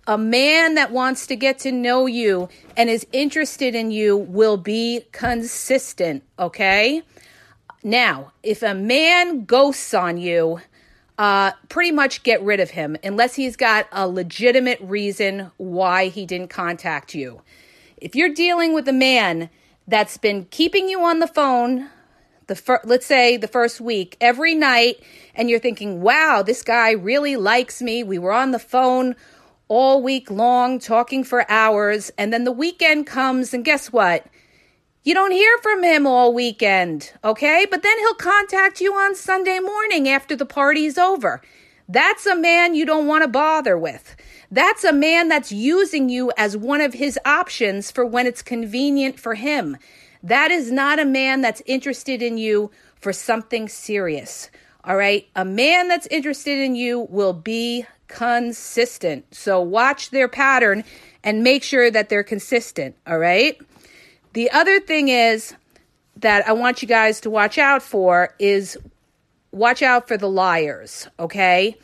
A 0.07 0.19
man 0.19 0.75
that 0.75 0.91
wants 0.91 1.27
to 1.29 1.37
get 1.37 1.59
to 1.61 1.73
know 1.73 2.07
you 2.07 2.49
and 2.77 2.91
is 2.91 3.07
interested 3.13 3.75
in 3.75 3.91
you 3.91 4.17
will 4.17 4.57
be 4.57 5.05
consistent, 5.13 6.25
okay? 6.39 7.03
Now, 7.83 8.33
if 8.43 8.63
a 8.63 8.75
man 8.75 9.45
ghosts 9.45 9.95
on 9.95 10.19
you, 10.19 10.61
uh, 11.17 11.53
pretty 11.69 11.93
much 11.93 12.23
get 12.23 12.43
rid 12.43 12.59
of 12.59 12.71
him 12.71 12.97
unless 13.05 13.35
he's 13.35 13.57
got 13.57 13.87
a 13.93 14.09
legitimate 14.09 14.81
reason 14.81 15.51
why 15.59 16.09
he 16.09 16.27
didn't 16.27 16.49
contact 16.49 17.15
you. 17.15 17.43
If 18.01 18.15
you're 18.15 18.33
dealing 18.33 18.75
with 18.75 18.89
a 18.89 18.93
man 18.93 19.51
that's 19.87 20.19
been 20.19 20.45
keeping 20.47 20.89
you 20.89 21.03
on 21.03 21.19
the 21.19 21.27
phone 21.27 21.89
the 22.49 22.57
fir- 22.57 22.81
let's 22.85 23.07
say 23.07 23.37
the 23.37 23.47
first 23.49 23.81
week 23.81 24.17
every 24.21 24.55
night 24.55 24.97
and 25.35 25.49
you're 25.49 25.59
thinking 25.59 26.01
wow 26.01 26.43
this 26.45 26.63
guy 26.63 26.93
really 26.93 27.37
likes 27.37 27.81
me. 27.81 28.03
We 28.03 28.19
were 28.19 28.33
on 28.33 28.51
the 28.53 28.59
phone 28.59 29.15
all 29.69 30.03
week 30.03 30.31
long 30.31 30.79
talking 30.79 31.25
for 31.25 31.49
hours 31.51 32.11
and 32.19 32.33
then 32.33 32.45
the 32.45 32.53
weekend 32.53 33.07
comes 33.07 33.53
and 33.53 33.65
guess 33.65 33.93
what? 33.93 34.27
You 35.03 35.15
don't 35.15 35.31
hear 35.31 35.59
from 35.63 35.83
him 35.83 36.07
all 36.07 36.33
weekend 36.33 37.13
okay? 37.23 37.67
But 37.71 37.83
then 37.83 37.99
he'll 37.99 38.15
contact 38.15 38.81
you 38.81 38.95
on 38.95 39.15
sunday 39.15 39.61
morning 39.61 40.09
after 40.09 40.35
the 40.35 40.47
party's 40.47 40.99
over. 40.99 41.43
That's 41.89 42.27
a 42.27 42.37
man 42.37 42.75
you 42.75 42.87
don't 42.87 43.07
want 43.07 43.23
to 43.23 43.29
bother 43.29 43.77
with 43.77 44.17
that's 44.51 44.85
a 44.85 44.93
man 44.93 45.29
that's 45.29 45.53
using 45.53 46.09
you 46.09 46.33
as 46.37 46.57
one 46.57 46.81
of 46.81 46.95
his 46.95 47.19
options 47.25 47.91
for 47.91 48.05
when 48.05 48.27
it's 48.27 48.43
convenient 48.43 49.21
for 49.21 49.35
him 49.35 49.77
that 50.23 50.51
is 50.51 50.71
not 50.71 50.99
a 50.99 51.05
man 51.05 51.41
that's 51.41 51.63
interested 51.67 52.23
in 52.23 52.39
you 52.39 52.71
for 52.97 53.13
something 53.13 53.69
serious. 53.69 54.51
All 54.85 54.97
right. 54.97 55.29
A 55.37 55.45
man 55.45 55.89
that's 55.89 56.07
interested 56.09 56.59
in 56.59 56.75
you 56.75 57.07
will 57.11 57.33
be 57.33 57.85
consistent. 58.09 59.33
So 59.35 59.61
watch 59.61 60.11
their 60.11 60.29
pattern 60.29 60.85
and 61.23 61.43
make 61.43 61.63
sure 61.63 61.91
that 61.91 62.09
they're 62.09 62.25
consistent. 62.25 62.97
All 63.07 63.19
right. 63.19 63.61
The 64.33 64.51
other 64.51 64.81
thing 64.81 65.09
is 65.09 65.55
that 66.17 66.49
I 66.49 66.53
want 66.53 66.83
you 66.83 66.89
guys 66.89 67.21
to 67.23 67.31
watch 67.31 67.59
out 67.59 67.83
for 67.83 68.35
is 68.39 68.79
watch 69.53 69.83
out 69.83 70.09
for 70.09 70.17
the 70.17 70.29
liars. 70.29 71.07
Okay. 71.19 71.77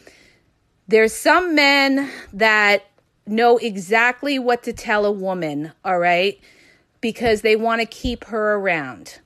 There's 0.87 1.12
some 1.12 1.55
men 1.55 2.11
that 2.33 2.87
know 3.27 3.59
exactly 3.59 4.38
what 4.38 4.62
to 4.64 4.73
tell 4.73 5.07
a 5.07 5.12
woman. 5.12 5.73
All 5.85 5.99
right 5.99 6.40
because 7.05 7.42
they 7.42 7.55
want 7.55 7.83
to 7.83 7.87
keep 7.87 8.25
her 8.25 8.55
around. 8.55 9.20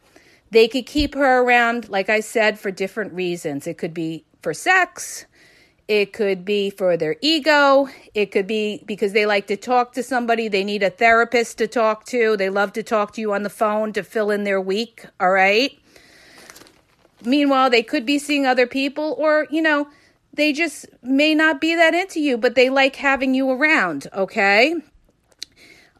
They 0.50 0.66
could 0.66 0.84
keep 0.84 1.14
her 1.14 1.42
around, 1.42 1.88
like 1.88 2.08
I 2.08 2.18
said, 2.18 2.58
for 2.58 2.72
different 2.72 3.12
reasons. 3.12 3.68
It 3.68 3.78
could 3.78 3.94
be 3.94 4.24
for 4.42 4.52
sex, 4.52 5.26
it 5.86 6.12
could 6.12 6.44
be 6.44 6.70
for 6.70 6.96
their 6.96 7.14
ego, 7.20 7.88
it 8.14 8.32
could 8.32 8.48
be 8.48 8.82
because 8.84 9.12
they 9.12 9.26
like 9.26 9.46
to 9.46 9.56
talk 9.56 9.92
to 9.92 10.02
somebody, 10.02 10.48
they 10.48 10.64
need 10.64 10.82
a 10.82 10.90
therapist 10.90 11.58
to 11.58 11.68
talk 11.68 12.04
to, 12.06 12.36
they 12.36 12.50
love 12.50 12.72
to 12.72 12.82
talk 12.82 13.12
to 13.12 13.20
you 13.20 13.32
on 13.32 13.44
the 13.44 13.48
phone 13.48 13.92
to 13.92 14.02
fill 14.02 14.32
in 14.32 14.42
their 14.42 14.60
week, 14.60 15.06
all 15.20 15.30
right? 15.30 15.78
Meanwhile, 17.24 17.70
they 17.70 17.84
could 17.84 18.04
be 18.04 18.18
seeing 18.18 18.44
other 18.44 18.66
people, 18.66 19.14
or, 19.20 19.46
you 19.52 19.62
know, 19.62 19.86
they 20.38 20.52
just 20.52 20.86
may 21.02 21.34
not 21.34 21.60
be 21.60 21.74
that 21.74 21.94
into 21.94 22.20
you, 22.20 22.38
but 22.38 22.54
they 22.54 22.70
like 22.70 22.94
having 22.94 23.34
you 23.34 23.50
around, 23.50 24.06
okay? 24.14 24.72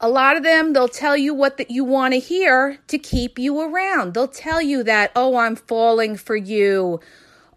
A 0.01 0.09
lot 0.09 0.37
of 0.37 0.45
them, 0.45 0.73
they'll 0.73 0.87
tell 0.87 1.17
you 1.17 1.35
what 1.35 1.57
that 1.57 1.73
you 1.73 1.83
want 1.83 2.15
to 2.15 2.21
hear 2.21 2.79
to 2.87 2.99
keep 2.99 3.37
you 3.37 3.61
around. 3.61 4.15
They'll 4.15 4.29
tell 4.29 4.63
you 4.63 4.85
that, 4.85 5.11
oh, 5.17 5.37
I'm 5.37 5.57
falling 5.57 6.17
for 6.17 6.37
you. 6.37 7.01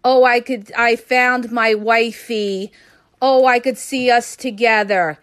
Oh, 0.02 0.24
I 0.24 0.40
could, 0.40 0.72
I 0.72 0.96
found 0.96 1.52
my 1.52 1.72
wifey. 1.72 2.72
Oh, 3.20 3.46
I 3.46 3.60
could 3.60 3.78
see 3.78 4.10
us 4.10 4.34
together. 4.34 5.20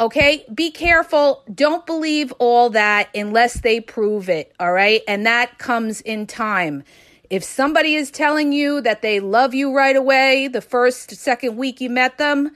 Okay, 0.00 0.46
be 0.52 0.70
careful. 0.70 1.44
Don't 1.54 1.84
believe 1.84 2.32
all 2.38 2.70
that 2.70 3.10
unless 3.14 3.60
they 3.60 3.80
prove 3.80 4.30
it. 4.30 4.54
All 4.58 4.72
right, 4.72 5.02
and 5.06 5.26
that 5.26 5.58
comes 5.58 6.00
in 6.00 6.26
time. 6.26 6.84
If 7.32 7.44
somebody 7.44 7.94
is 7.94 8.10
telling 8.10 8.52
you 8.52 8.82
that 8.82 9.00
they 9.00 9.18
love 9.18 9.54
you 9.54 9.74
right 9.74 9.96
away, 9.96 10.48
the 10.48 10.60
first, 10.60 11.12
second 11.12 11.56
week 11.56 11.80
you 11.80 11.88
met 11.88 12.18
them, 12.18 12.50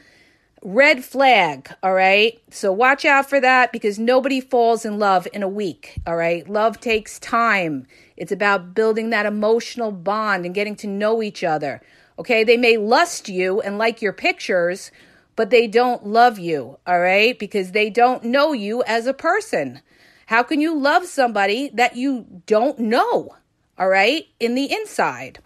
red 0.63 1.03
flag, 1.03 1.73
all 1.83 1.95
right? 1.95 2.39
So 2.51 2.71
watch 2.73 3.07
out 3.07 3.27
for 3.27 3.41
that 3.41 3.73
because 3.73 3.99
nobody 3.99 4.39
falls 4.39 4.85
in 4.85 4.99
love 4.99 5.27
in 5.33 5.43
a 5.43 5.49
week, 5.49 5.99
all 6.07 6.17
right? 6.17 6.47
Love 6.47 6.79
takes 6.79 7.19
time. 7.19 7.87
It's 8.19 8.33
about 8.33 8.75
building 8.75 9.09
that 9.09 9.25
emotional 9.25 9.93
bond 9.93 10.45
and 10.45 10.55
getting 10.55 10.77
to 10.77 10.87
know 10.87 11.23
each 11.23 11.43
other. 11.43 11.81
Okay? 12.19 12.45
They 12.45 12.59
may 12.59 12.77
lust 12.77 13.31
you 13.31 13.63
and 13.63 13.79
like 13.79 14.03
your 14.03 14.13
pictures, 14.13 14.91
but 15.37 15.49
they 15.49 15.67
don't 15.67 16.07
love 16.07 16.39
you, 16.39 16.79
all 16.87 17.01
right? 17.01 17.39
Because 17.39 17.73
they 17.73 17.89
don't 17.89 18.25
know 18.25 18.53
you 18.53 18.83
as 18.83 19.07
a 19.07 19.15
person. 19.15 19.81
How 20.27 20.43
can 20.43 20.61
you 20.61 20.79
love 20.79 21.07
somebody 21.07 21.71
that 21.73 21.97
you 21.97 22.27
don't 22.45 22.79
know, 22.79 23.37
all 23.79 23.89
right? 23.89 24.27
In 24.41 24.55
the 24.55 24.73
inside. 24.73 25.39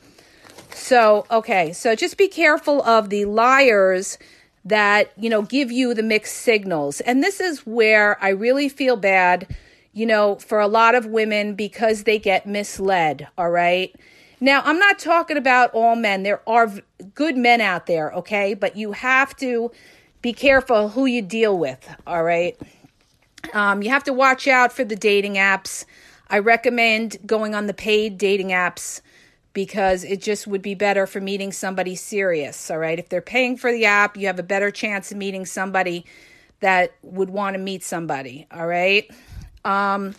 So, 0.73 1.27
okay, 1.31 1.73
so 1.73 1.95
just 1.95 2.17
be 2.17 2.29
careful 2.29 2.83
of 2.83 3.11
the 3.11 3.25
liars 3.25 4.19
that, 4.65 5.13
you 5.17 5.31
know, 5.31 5.43
give 5.43 5.73
you 5.73 5.95
the 5.95 6.03
mixed 6.03 6.37
signals. 6.37 7.01
And 7.01 7.23
this 7.23 7.41
is 7.41 7.67
where 7.67 8.23
I 8.23 8.31
really 8.31 8.69
feel 8.69 8.97
bad, 8.97 9.55
you 9.93 10.07
know, 10.07 10.37
for 10.37 10.61
a 10.61 10.69
lot 10.69 10.95
of 10.95 11.07
women 11.07 11.55
because 11.55 12.05
they 12.05 12.19
get 12.19 12.47
misled, 12.47 13.29
all 13.39 13.51
right? 13.51 13.95
Now, 14.41 14.63
I'm 14.65 14.79
not 14.79 14.99
talking 14.99 15.37
about 15.37 15.71
all 15.73 15.97
men. 15.97 16.23
There 16.23 16.41
are 16.49 16.73
good 17.15 17.37
men 17.37 17.61
out 17.61 17.87
there, 17.87 18.13
okay? 18.13 18.55
But 18.55 18.77
you 18.77 18.93
have 18.93 19.37
to 19.37 19.71
be 20.23 20.33
careful 20.33 20.91
who 20.91 21.07
you 21.07 21.23
deal 21.23 21.59
with, 21.59 21.89
all 22.07 22.23
right? 22.23 22.59
Um, 23.53 23.83
you 23.83 23.91
have 23.91 24.05
to 24.05 24.13
watch 24.13 24.47
out 24.49 24.73
for 24.73 24.85
the 24.85 24.97
dating 24.97 25.35
apps. 25.35 25.85
I 26.31 26.39
recommend 26.39 27.19
going 27.27 27.55
on 27.55 27.67
the 27.67 27.75
paid 27.75 28.17
dating 28.17 28.49
apps 28.49 29.01
because 29.53 30.05
it 30.05 30.23
just 30.23 30.47
would 30.47 30.63
be 30.63 30.75
better 30.75 31.07
for 31.07 31.21
meeting 31.21 31.53
somebody 31.53 31.97
serious. 31.97 32.71
All 32.71 32.79
right. 32.79 32.99
If 32.99 33.09
they're 33.09 33.21
paying 33.21 33.57
for 33.57 33.73
the 33.73 33.85
app, 33.85 34.17
you 34.17 34.29
have 34.29 34.39
a 34.39 34.45
better 34.45 34.71
chance 34.71 35.11
of 35.11 35.19
meeting 35.19 35.45
somebody 35.45 36.07
that 36.61 36.93
would 37.03 37.31
want 37.31 37.55
to 37.55 37.59
meet 37.59 37.83
somebody. 37.83 38.47
All 38.53 38.67
right. 38.67 39.11
Um, 39.65 40.15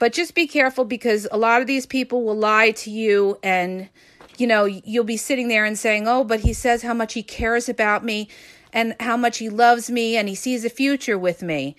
but 0.00 0.12
just 0.12 0.34
be 0.34 0.48
careful 0.48 0.84
because 0.84 1.28
a 1.30 1.38
lot 1.38 1.60
of 1.60 1.68
these 1.68 1.86
people 1.86 2.24
will 2.24 2.36
lie 2.36 2.72
to 2.72 2.90
you 2.90 3.38
and 3.42 3.88
you 4.40 4.46
know, 4.46 4.64
you'll 4.64 5.04
be 5.04 5.18
sitting 5.18 5.48
there 5.48 5.66
and 5.66 5.78
saying, 5.78 6.08
"Oh, 6.08 6.24
but 6.24 6.40
he 6.40 6.54
says 6.54 6.82
how 6.82 6.94
much 6.94 7.12
he 7.12 7.22
cares 7.22 7.68
about 7.68 8.02
me 8.02 8.26
and 8.72 8.96
how 8.98 9.18
much 9.18 9.36
he 9.36 9.50
loves 9.50 9.90
me 9.90 10.16
and 10.16 10.30
he 10.30 10.34
sees 10.34 10.64
a 10.64 10.70
future 10.70 11.18
with 11.18 11.42
me." 11.42 11.76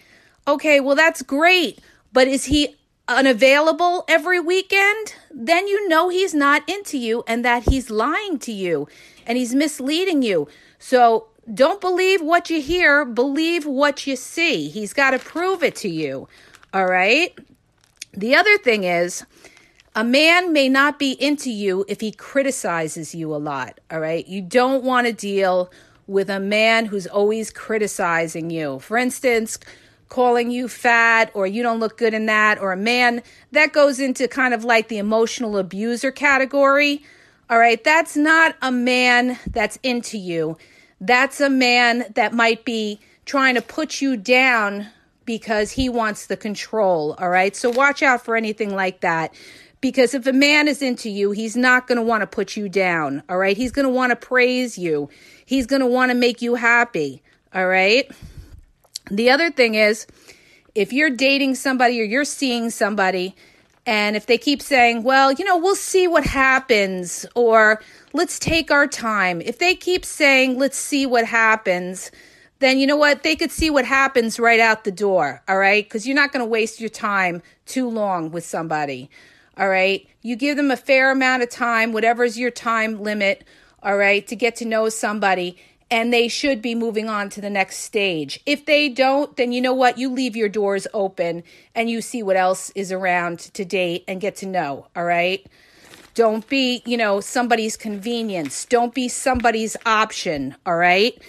Okay, 0.48 0.80
well 0.80 0.96
that's 0.96 1.24
great. 1.24 1.80
But 2.14 2.28
is 2.28 2.46
he 2.46 2.76
unavailable 3.08 4.06
every 4.08 4.40
weekend, 4.40 5.16
then 5.30 5.68
you 5.68 5.88
know 5.88 6.10
he's 6.10 6.34
not 6.34 6.68
into 6.70 6.98
you 6.98 7.24
and 7.28 7.44
that 7.44 7.64
he's 7.64 7.90
lying 7.90 8.40
to 8.40 8.52
you 8.52 8.88
and 9.26 9.38
he's 9.38 9.54
misleading 9.54 10.22
you. 10.22 10.48
So 10.80 11.28
don't 11.54 11.82
believe 11.82 12.22
what 12.22 12.50
you 12.50 12.62
hear, 12.62 13.06
believe 13.06 13.66
what 13.66 14.08
you 14.08 14.16
see. 14.16 14.70
He's 14.70 14.94
got 14.94 15.12
to 15.12 15.20
prove 15.20 15.64
it 15.64 15.76
to 15.78 15.90
you. 15.90 16.28
All 16.74 16.86
right? 16.86 17.38
The 18.14 18.36
other 18.36 18.58
thing 18.58 18.84
is, 18.84 19.26
a 19.94 20.04
man 20.04 20.54
may 20.54 20.70
not 20.70 21.00
be 21.00 21.12
into 21.12 21.52
you 21.52 21.84
if 21.90 22.00
he 22.00 22.12
criticizes 22.12 23.14
you 23.14 23.36
a 23.36 23.38
lot. 23.38 23.80
All 23.90 24.00
right? 24.00 24.26
You 24.26 24.42
don't 24.42 24.84
want 24.84 25.08
to 25.08 25.14
deal 25.14 25.72
with 26.08 26.30
a 26.30 26.40
man 26.40 26.86
who's 26.86 27.08
always 27.08 27.52
criticizing 27.52 28.50
you. 28.50 28.80
For 28.80 28.98
instance, 28.98 29.58
calling 30.12 30.52
you 30.52 30.68
fat 30.68 31.32
or 31.34 31.48
you 31.48 31.64
don't 31.64 31.80
look 31.80 31.98
good 31.98 32.14
in 32.14 32.26
that 32.26 32.60
or 32.60 32.74
a 32.74 32.78
man 32.78 33.24
that 33.54 33.72
goes 33.72 33.98
into 33.98 34.28
kind 34.28 34.54
of 34.54 34.66
like 34.66 34.90
the 34.90 34.98
emotional 34.98 35.58
abuser 35.58 36.12
category. 36.12 37.02
All 37.50 37.58
right 37.58 37.82
that's 37.82 38.18
not 38.18 38.56
a 38.62 38.72
man 38.72 39.40
that's 39.50 39.80
into 39.82 40.18
you. 40.18 40.58
That's 41.00 41.40
a 41.40 41.50
man 41.50 42.06
that 42.16 42.34
might 42.34 42.66
be 42.66 43.00
trying 43.26 43.56
to 43.56 43.62
put 43.62 44.02
you 44.02 44.18
down 44.18 44.88
because 45.24 45.72
he 45.72 45.88
wants 45.88 46.26
the 46.26 46.36
control. 46.36 47.16
All 47.18 47.30
right 47.30 47.56
so 47.56 47.70
watch 47.70 48.04
out 48.04 48.24
for 48.24 48.36
anything 48.36 48.76
like 48.76 49.00
that. 49.00 49.34
Because 49.80 50.14
if 50.14 50.28
a 50.28 50.34
man 50.34 50.68
is 50.68 50.82
into 50.82 51.10
you 51.10 51.32
he's 51.32 51.56
not 51.56 51.88
going 51.88 51.96
to 51.96 52.04
want 52.04 52.20
to 52.20 52.28
put 52.28 52.58
you 52.58 52.68
down. 52.68 53.24
All 53.30 53.38
right 53.38 53.56
he's 53.56 53.72
going 53.72 53.88
to 53.88 53.94
want 53.94 54.10
to 54.10 54.18
praise 54.18 54.78
you. 54.78 55.08
He's 55.46 55.68
going 55.68 55.80
to 55.80 55.88
want 55.88 56.12
to 56.12 56.16
make 56.16 56.42
you 56.42 56.56
happy. 56.56 57.24
All 57.54 57.66
right 57.66 58.12
the 59.12 59.30
other 59.30 59.52
thing 59.52 59.76
is, 59.76 60.08
if 60.74 60.94
you're 60.94 61.10
dating 61.10 61.56
somebody 61.56 62.00
or 62.00 62.04
you're 62.04 62.26
seeing 62.26 62.70
somebody, 62.70 63.36
and 63.86 64.16
if 64.16 64.26
they 64.26 64.38
keep 64.38 64.62
saying, 64.62 65.04
well, 65.04 65.32
you 65.32 65.44
know, 65.44 65.58
we'll 65.58 65.76
see 65.76 66.08
what 66.08 66.24
happens, 66.26 67.26
or 67.36 67.82
let's 68.14 68.40
take 68.40 68.72
our 68.72 68.88
time, 68.88 69.42
if 69.42 69.58
they 69.58 69.76
keep 69.76 70.06
saying, 70.06 70.58
let's 70.58 70.78
see 70.78 71.06
what 71.06 71.26
happens, 71.26 72.12
then 72.60 72.78
you 72.78 72.88
know 72.88 72.96
what? 72.96 73.24
They 73.24 73.36
could 73.36 73.52
see 73.52 73.70
what 73.70 73.86
happens 73.86 74.40
right 74.40 74.60
out 74.60 74.84
the 74.84 74.92
door, 74.92 75.42
all 75.48 75.58
right? 75.58 75.84
Because 75.84 76.08
you're 76.08 76.16
not 76.16 76.32
going 76.32 76.46
to 76.46 76.50
waste 76.50 76.80
your 76.80 76.90
time 76.90 77.42
too 77.66 77.90
long 77.90 78.32
with 78.32 78.46
somebody, 78.46 79.10
all 79.58 79.68
right? 79.68 80.08
You 80.22 80.36
give 80.36 80.58
them 80.58 80.72
a 80.72 80.78
fair 80.78 81.12
amount 81.12 81.44
of 81.44 81.50
time, 81.50 81.92
whatever's 81.92 82.38
your 82.38 82.52
time 82.52 83.02
limit, 83.02 83.44
all 83.84 83.98
right, 83.98 84.26
to 84.28 84.36
get 84.36 84.56
to 84.58 84.66
know 84.66 84.90
somebody 84.90 85.58
and 85.92 86.14
they 86.14 86.30
should 86.30 86.62
be 86.62 86.74
moving 86.74 87.10
on 87.10 87.30
to 87.30 87.42
the 87.42 87.50
next 87.50 87.80
stage. 87.80 88.40
If 88.46 88.66
they 88.66 88.88
don't, 88.88 89.36
then 89.36 89.52
you 89.52 89.60
know 89.60 89.74
what? 89.74 89.98
You 89.98 90.10
leave 90.10 90.38
your 90.38 90.48
doors 90.48 90.88
open 90.94 91.44
and 91.76 91.90
you 91.90 92.02
see 92.02 92.24
what 92.24 92.38
else 92.38 92.72
is 92.72 92.94
around 92.94 93.40
to 93.40 93.66
date 93.66 94.06
and 94.08 94.22
get 94.22 94.38
to 94.38 94.46
know, 94.46 94.88
all 94.96 95.04
right? 95.04 95.46
Don't 96.14 96.48
be, 96.48 96.82
you 96.86 96.98
know, 96.98 97.20
somebody's 97.20 97.76
convenience. 97.76 98.66
Don't 98.66 98.94
be 98.94 99.10
somebody's 99.10 99.76
option, 99.86 100.56
all 100.66 100.78
right? 100.78 101.22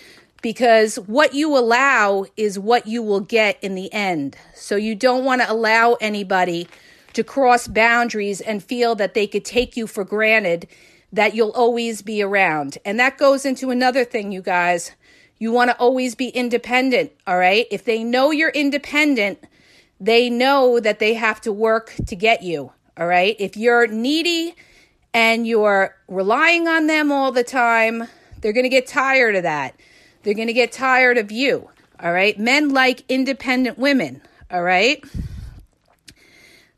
Because 0.43 0.97
what 0.97 1.35
you 1.35 1.57
allow 1.57 2.27
is 2.37 2.59
what 2.59 2.87
you 2.87 3.03
will 3.03 3.21
get 3.21 3.63
in 3.63 3.75
the 3.75 3.93
end. 3.93 4.37
So 4.55 4.77
you 4.77 4.95
don't 4.95 5.25
want 5.25 5.43
to 5.43 5.51
allow 5.51 5.95
anybody 6.01 6.69
to 7.13 7.23
cross 7.23 7.69
boundaries 7.69 8.41
and 8.41 8.63
feel 8.63 8.95
that 8.97 9.15
they 9.15 9.27
could 9.27 9.45
take 9.45 9.77
you 9.77 9.87
for 9.87 10.05
granted 10.05 10.69
that 11.13 11.35
you'll 11.35 11.51
always 11.51 12.03
be 12.03 12.23
around. 12.23 12.79
And 12.85 12.99
that 12.99 13.19
goes 13.19 13.45
into 13.45 13.71
another 13.71 14.05
thing, 14.05 14.33
you 14.33 14.43
guys. 14.43 14.93
You 15.39 15.53
want 15.53 15.71
to 15.71 15.77
always 15.77 16.15
be 16.15 16.29
independent, 16.29 17.13
all 17.27 17.37
right? 17.37 17.67
If 17.71 17.85
they 17.85 18.03
know 18.03 18.31
you're 18.31 18.51
independent, 18.51 19.41
they 20.01 20.31
know 20.31 20.81
that 20.81 20.99
they 20.99 21.15
have 21.15 21.41
to 21.43 21.53
work 21.53 21.95
to 22.07 22.17
get 22.17 22.43
you, 22.43 22.73
all 22.97 23.07
right? 23.07 23.37
If 23.39 23.57
you're 23.57 23.87
needy 23.87 24.55
and 25.13 25.47
you're 25.47 25.97
relying 26.09 26.67
on 26.69 26.87
them 26.87 27.13
all 27.13 27.33
the 27.33 27.45
time, 27.45 28.09
they're 28.41 28.53
going 28.53 28.65
to 28.65 28.71
get 28.71 28.87
tired 28.87 29.37
of 29.37 29.43
that. 29.43 29.75
They're 30.23 30.35
going 30.35 30.49
to 30.49 30.55
get 30.55 30.73
tired 30.73 31.19
of 31.19 31.31
you, 31.31 31.69
all 32.01 32.13
right? 32.13 32.39
Men 32.39 32.71
like 32.71 33.05
independent 33.09 33.79
women, 33.79 34.23
all 34.51 34.63
right? 34.63 35.05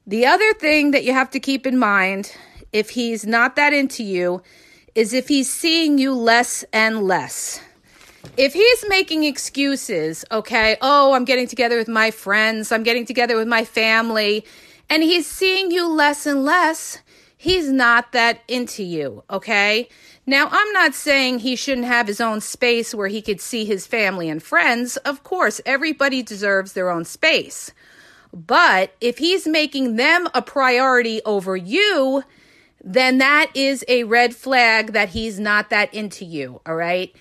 The 0.06 0.26
other 0.26 0.52
thing 0.54 0.90
that 0.90 1.04
you 1.04 1.12
have 1.12 1.30
to 1.30 1.40
keep 1.40 1.66
in 1.66 1.78
mind 1.78 2.34
if 2.74 2.90
he's 2.90 3.24
not 3.24 3.54
that 3.56 3.72
into 3.72 4.02
you 4.02 4.42
is 4.94 5.14
if 5.14 5.28
he's 5.28 5.50
seeing 5.50 5.96
you 5.96 6.12
less 6.12 6.64
and 6.72 7.04
less. 7.04 7.60
If 8.36 8.52
he's 8.52 8.84
making 8.88 9.22
excuses, 9.22 10.24
okay, 10.32 10.76
oh, 10.82 11.14
I'm 11.14 11.24
getting 11.24 11.46
together 11.46 11.78
with 11.78 11.88
my 11.88 12.10
friends, 12.10 12.72
I'm 12.72 12.82
getting 12.82 13.06
together 13.06 13.36
with 13.36 13.46
my 13.46 13.64
family, 13.64 14.44
and 14.90 15.02
he's 15.04 15.26
seeing 15.26 15.70
you 15.70 15.88
less 15.88 16.26
and 16.26 16.44
less, 16.44 16.98
he's 17.36 17.70
not 17.70 18.10
that 18.10 18.40
into 18.48 18.82
you, 18.82 19.22
okay? 19.30 19.88
Now, 20.26 20.48
I'm 20.50 20.72
not 20.72 20.94
saying 20.94 21.40
he 21.40 21.54
shouldn't 21.54 21.86
have 21.86 22.08
his 22.08 22.20
own 22.20 22.40
space 22.40 22.92
where 22.92 23.08
he 23.08 23.22
could 23.22 23.40
see 23.40 23.64
his 23.64 23.86
family 23.86 24.28
and 24.28 24.42
friends. 24.42 24.96
Of 24.98 25.22
course, 25.22 25.60
everybody 25.64 26.22
deserves 26.22 26.72
their 26.72 26.90
own 26.90 27.04
space. 27.04 27.70
But 28.32 28.94
if 29.00 29.18
he's 29.18 29.46
making 29.46 29.94
them 29.94 30.28
a 30.34 30.42
priority 30.42 31.20
over 31.24 31.56
you, 31.56 32.24
then 32.84 33.16
that 33.18 33.50
is 33.54 33.82
a 33.88 34.04
red 34.04 34.34
flag 34.36 34.92
that 34.92 35.08
he's 35.08 35.40
not 35.40 35.70
that 35.70 35.92
into 35.94 36.24
you, 36.24 36.60
all 36.66 36.76
right? 36.76 37.16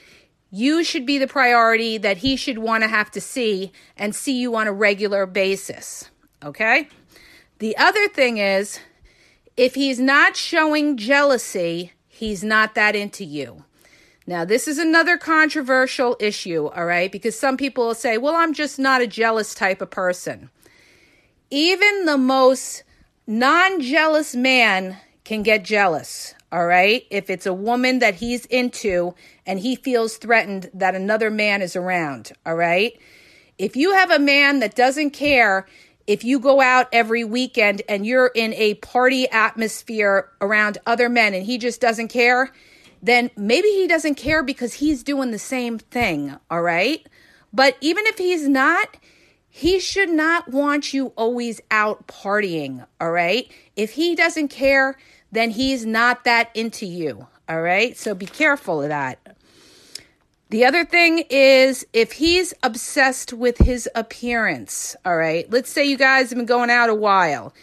You 0.52 0.84
should 0.84 1.06
be 1.06 1.18
the 1.18 1.28
priority 1.28 1.98
that 1.98 2.18
he 2.18 2.36
should 2.36 2.58
want 2.58 2.84
to 2.84 2.90
have 2.90 3.10
to 3.12 3.22
see 3.22 3.72
and 3.96 4.14
see 4.14 4.38
you 4.38 4.56
on 4.56 4.68
a 4.68 4.74
regular 4.74 5.26
basis, 5.26 6.12
okay? 6.44 6.90
The 7.60 7.78
other 7.78 8.10
thing 8.10 8.38
is, 8.38 8.82
if 9.56 9.76
he's 9.76 10.00
not 10.00 10.36
showing 10.36 10.98
jealousy, 10.98 11.94
he's 12.08 12.44
not 12.44 12.76
that 12.76 12.94
into 12.96 13.24
you. 13.24 13.64
Now, 14.28 14.44
this 14.44 14.68
is 14.68 14.78
another 14.78 15.18
controversial 15.18 16.18
issue, 16.20 16.68
all 16.68 16.86
right? 16.86 17.12
Because 17.12 17.40
some 17.40 17.56
people 17.56 17.88
will 17.88 17.96
say, 17.96 18.18
well, 18.18 18.36
I'm 18.36 18.54
just 18.54 18.80
not 18.80 19.02
a 19.02 19.08
jealous 19.08 19.56
type 19.56 19.82
of 19.82 19.92
person. 19.92 20.50
Even 21.50 22.06
the 22.06 22.18
most 22.18 22.84
non 23.28 23.80
jealous 23.80 24.36
man 24.36 24.98
can 25.24 25.44
get 25.44 25.64
jealous, 25.64 26.34
all 26.52 26.66
right? 26.66 27.06
If 27.10 27.30
it's 27.30 27.46
a 27.46 27.54
woman 27.54 28.00
that 28.00 28.16
he's 28.16 28.46
into 28.48 29.16
and 29.46 29.60
he 29.60 29.76
feels 29.76 30.18
threatened 30.18 30.70
that 30.74 30.96
another 30.96 31.30
man 31.30 31.62
is 31.62 31.76
around, 31.76 32.34
all 32.46 32.56
right? 32.56 33.00
If 33.58 33.76
you 33.76 33.94
have 33.94 34.12
a 34.12 34.20
man 34.20 34.60
that 34.60 34.76
doesn't 34.76 35.12
care 35.12 35.66
if 36.06 36.24
you 36.24 36.40
go 36.40 36.62
out 36.62 36.88
every 36.92 37.24
weekend 37.24 37.82
and 37.88 38.06
you're 38.06 38.32
in 38.36 38.54
a 38.56 38.74
party 38.76 39.30
atmosphere 39.30 40.30
around 40.42 40.78
other 40.86 41.08
men 41.08 41.34
and 41.34 41.46
he 41.46 41.58
just 41.58 41.80
doesn't 41.80 42.10
care, 42.10 42.52
then 43.02 43.32
maybe 43.38 43.70
he 43.70 43.88
doesn't 43.88 44.16
care 44.16 44.44
because 44.44 44.76
he's 44.76 45.04
doing 45.04 45.32
the 45.32 45.40
same 45.40 45.80
thing, 45.80 46.36
all 46.52 46.62
right? 46.62 47.08
But 47.54 47.78
even 47.80 48.06
if 48.08 48.18
he's 48.18 48.48
not, 48.48 48.98
he 49.56 49.80
should 49.80 50.10
not 50.10 50.50
want 50.50 50.96
you 50.96 51.14
always 51.16 51.62
out 51.70 52.08
partying, 52.08 52.88
all 53.00 53.12
right? 53.12 53.52
If 53.76 53.92
he 53.92 54.16
doesn't 54.16 54.48
care, 54.48 54.98
then 55.32 55.52
he's 55.52 55.86
not 55.86 56.24
that 56.24 56.50
into 56.56 56.88
you, 56.88 57.28
all 57.48 57.62
right? 57.62 57.96
So 57.96 58.16
be 58.16 58.26
careful 58.26 58.82
of 58.82 58.90
that. 58.90 59.20
The 60.50 60.66
other 60.66 60.84
thing 60.84 61.26
is 61.30 61.86
if 61.94 62.14
he's 62.14 62.56
obsessed 62.64 63.32
with 63.32 63.60
his 63.60 63.88
appearance, 63.94 64.96
all 65.06 65.16
right? 65.16 65.48
Let's 65.52 65.70
say 65.70 65.86
you 65.86 65.98
guys 65.98 66.32
have 66.32 66.38
been 66.38 66.48
going 66.48 66.72
out 66.72 66.90
a 66.90 66.96
while 66.96 67.54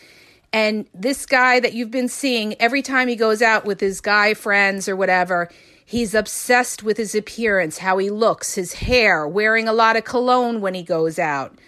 and 0.53 0.87
this 0.95 1.27
guy 1.27 1.59
that 1.59 1.73
you've 1.73 1.91
been 1.91 2.09
seeing 2.09 2.55
every 2.61 2.83
time 2.83 3.09
he 3.09 3.17
goes 3.17 3.43
out 3.43 3.65
with 3.65 3.81
his 3.81 4.01
guy 4.01 4.35
friends 4.35 4.89
or 4.89 4.95
whatever, 4.95 5.51
he's 5.85 6.15
obsessed 6.15 6.85
with 6.85 6.99
his 6.99 7.17
appearance, 7.17 7.79
how 7.79 7.99
he 7.99 8.11
looks, 8.11 8.55
his 8.55 8.75
hair, 8.75 9.27
wearing 9.27 9.67
a 9.67 9.73
lot 9.73 9.97
of 9.97 10.05
cologne 10.05 10.61
when 10.61 10.75
he 10.75 10.85
goes 10.85 11.19
out 11.19 11.59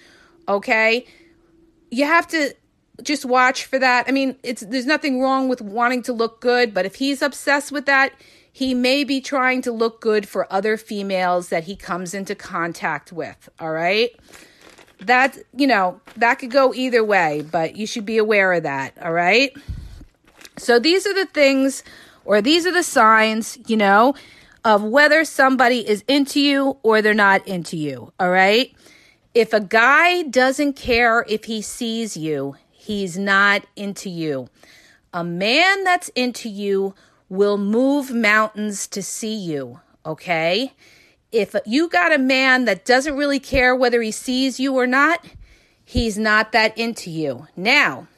okay? 0.48 1.07
You 1.90 2.05
have 2.05 2.26
to 2.28 2.55
just 3.02 3.24
watch 3.24 3.64
for 3.64 3.78
that. 3.78 4.07
I 4.09 4.12
mean, 4.12 4.37
it's 4.42 4.62
there's 4.62 4.87
nothing 4.87 5.20
wrong 5.20 5.48
with 5.48 5.61
wanting 5.61 6.02
to 6.05 6.12
look 6.12 6.40
good, 6.40 6.74
but 6.74 6.87
if 6.87 6.96
he's 6.96 7.22
obsessed 7.22 7.72
with 7.72 7.87
that, 7.87 8.12
he 8.52 8.74
may 8.74 9.02
be 9.02 9.20
trying 9.20 9.62
to 9.62 9.72
look 9.72 10.00
good 10.00 10.28
for 10.28 10.52
other 10.52 10.76
females 10.76 11.48
that 11.48 11.64
he 11.64 11.74
comes 11.74 12.12
into 12.12 12.35
contact 12.35 13.12
with, 13.12 13.48
all 13.59 13.72
right? 13.72 14.11
That, 15.00 15.38
you 15.57 15.66
know, 15.66 16.00
that 16.16 16.38
could 16.38 16.50
go 16.50 16.74
either 16.74 17.02
way, 17.02 17.44
but 17.50 17.76
you 17.76 17.87
should 17.87 18.05
be 18.05 18.18
aware 18.18 18.52
of 18.52 18.64
that, 18.64 18.96
all 19.02 19.12
right? 19.12 19.57
So 20.59 20.78
these 20.78 21.07
are 21.07 21.14
the 21.14 21.26
things, 21.26 21.83
or 22.26 22.42
these 22.42 22.66
are 22.66 22.72
the 22.72 22.83
signs, 22.83 23.59
you 23.66 23.76
know, 23.76 24.14
of 24.64 24.85
whether 24.85 25.24
somebody 25.24 25.88
is 25.88 26.05
into 26.07 26.40
you 26.40 26.76
or 26.83 27.00
they're 27.02 27.14
not 27.14 27.48
into 27.48 27.76
you. 27.76 28.12
All 28.20 28.31
right. 28.31 28.72
If 29.34 29.54
a 29.54 29.60
guy 29.60 30.24
doesn't 30.24 30.74
care 30.74 31.24
if 31.26 31.44
he 31.44 31.62
sees 31.62 32.18
you, 32.18 32.56
he's 32.70 33.16
not 33.16 33.64
into 33.76 34.10
you. 34.10 34.48
A 35.14 35.24
man 35.24 35.84
that's 35.84 36.08
into 36.10 36.50
you 36.50 36.94
will 37.30 37.56
move 37.56 38.12
mountains 38.12 38.86
to 38.88 39.02
see 39.02 39.34
you. 39.34 39.80
Okay. 40.04 40.74
If 41.30 41.56
you 41.64 41.88
got 41.88 42.12
a 42.12 42.18
man 42.18 42.66
that 42.66 42.84
doesn't 42.84 43.16
really 43.16 43.40
care 43.40 43.74
whether 43.74 44.02
he 44.02 44.10
sees 44.10 44.60
you 44.60 44.74
or 44.74 44.86
not, 44.86 45.24
he's 45.82 46.18
not 46.18 46.52
that 46.52 46.76
into 46.76 47.10
you. 47.10 47.46
Now, 47.56 48.08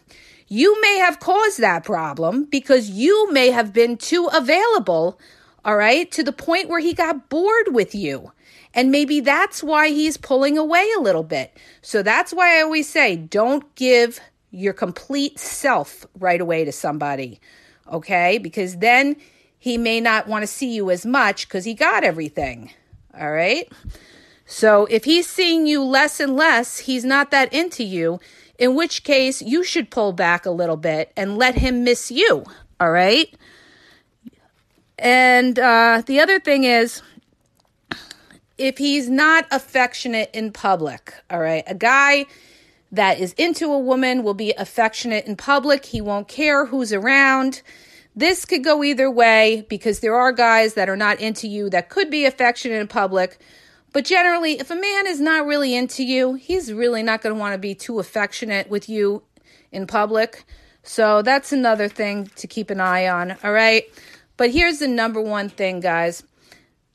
you 0.49 0.81
may 0.81 0.99
have 0.99 1.21
caused 1.21 1.61
that 1.61 1.85
problem 1.85 2.45
because 2.45 2.91
you 2.91 3.31
may 3.31 3.53
have 3.53 3.73
been 3.73 3.97
too 3.97 4.29
available, 4.33 5.21
all 5.65 5.77
right, 5.77 6.11
to 6.11 6.25
the 6.25 6.33
point 6.33 6.69
where 6.69 6.81
he 6.81 6.93
got 6.93 7.29
bored 7.29 7.69
with 7.69 7.95
you. 7.95 8.33
And 8.75 8.91
maybe 8.91 9.21
that's 9.21 9.63
why 9.63 9.89
he's 9.89 10.17
pulling 10.17 10.59
away 10.59 10.89
a 10.97 11.01
little 11.01 11.23
bit. 11.23 11.57
So 11.81 12.03
that's 12.03 12.33
why 12.33 12.59
I 12.59 12.63
always 12.63 12.89
say 12.89 13.17
don't 13.17 13.73
give 13.77 14.21
your 14.51 14.73
complete 14.73 15.39
self 15.39 16.07
right 16.19 16.41
away 16.41 16.65
to 16.65 16.73
somebody, 16.73 17.41
okay? 17.93 18.39
Because 18.39 18.79
then 18.79 19.17
he 19.59 19.79
may 19.79 20.01
not 20.01 20.27
want 20.27 20.43
to 20.43 20.47
see 20.47 20.75
you 20.75 20.91
as 20.91 21.07
much 21.07 21.49
because 21.49 21.65
he 21.65 21.75
got 21.75 22.05
everything, 22.05 22.71
all 23.19 23.33
right? 23.33 23.71
So 24.47 24.87
if 24.91 25.05
he's 25.05 25.29
seeing 25.29 25.67
you 25.67 25.83
less 25.83 26.21
and 26.21 26.37
less, 26.37 26.81
he's 26.81 27.05
not 27.05 27.31
that 27.31 27.53
into 27.53 27.83
you, 27.83 28.21
in 28.59 28.75
which 28.75 29.03
case 29.03 29.41
you 29.41 29.65
should 29.65 29.91
pull 29.91 30.13
back 30.13 30.47
a 30.47 30.51
little 30.51 30.77
bit 30.77 31.13
and 31.17 31.39
let 31.39 31.57
him 31.57 31.83
miss 31.83 32.11
you, 32.11 32.45
all 32.79 32.91
right? 32.91 33.35
And 34.99 35.59
uh, 35.59 36.03
the 36.07 36.21
other 36.21 36.39
thing 36.39 36.65
is, 36.65 37.03
if 38.59 38.79
he's 38.79 39.09
not 39.09 39.47
affectionate 39.51 40.31
in 40.33 40.53
public, 40.53 41.15
all 41.31 41.41
right, 41.41 41.65
a 41.67 41.75
guy 41.75 42.27
that 42.93 43.19
is 43.19 43.33
into 43.35 43.73
a 43.73 43.79
woman 43.79 44.23
will 44.23 44.35
be 44.35 44.53
affectionate 44.57 45.27
in 45.27 45.37
public, 45.37 45.87
he 45.87 46.01
won't 46.01 46.29
care 46.29 46.67
who's 46.67 46.93
around. 46.93 47.63
This 48.15 48.45
could 48.45 48.63
go 48.63 48.85
either 48.85 49.11
way 49.11 49.67
because 49.69 50.01
there 50.01 50.15
are 50.15 50.31
guys 50.31 50.75
that 50.75 50.89
are 50.89 50.97
not 50.97 51.19
into 51.19 51.49
you 51.49 51.69
that 51.71 51.89
could 51.89 52.11
be 52.11 52.25
affectionate 52.25 52.81
in 52.81 52.87
public, 52.87 53.41
but 53.95 54.05
generally, 54.05 54.59
if 54.59 54.73
a 54.73 54.75
man 54.75 55.07
is 55.07 55.21
not 55.21 55.47
really 55.47 55.73
into 55.73 56.05
you, 56.05 56.35
he's 56.35 56.73
really 56.73 57.05
not 57.05 57.23
going 57.23 57.33
to 57.33 57.39
want 57.39 57.55
to 57.55 57.59
be 57.59 57.77
too 57.77 58.01
affectionate 58.01 58.69
with 58.69 58.89
you 58.89 59.23
in 59.71 59.87
public. 59.87 60.45
So 60.83 61.23
that's 61.23 61.53
another 61.53 61.89
thing 61.89 62.27
to 62.37 62.49
keep 62.49 62.71
an 62.71 62.81
eye 62.81 63.07
on. 63.07 63.37
All 63.45 63.53
right. 63.53 63.85
But 64.37 64.51
here's 64.51 64.81
the 64.81 64.89
number 64.89 65.21
one 65.21 65.49
thing, 65.49 65.79
guys. 65.79 66.25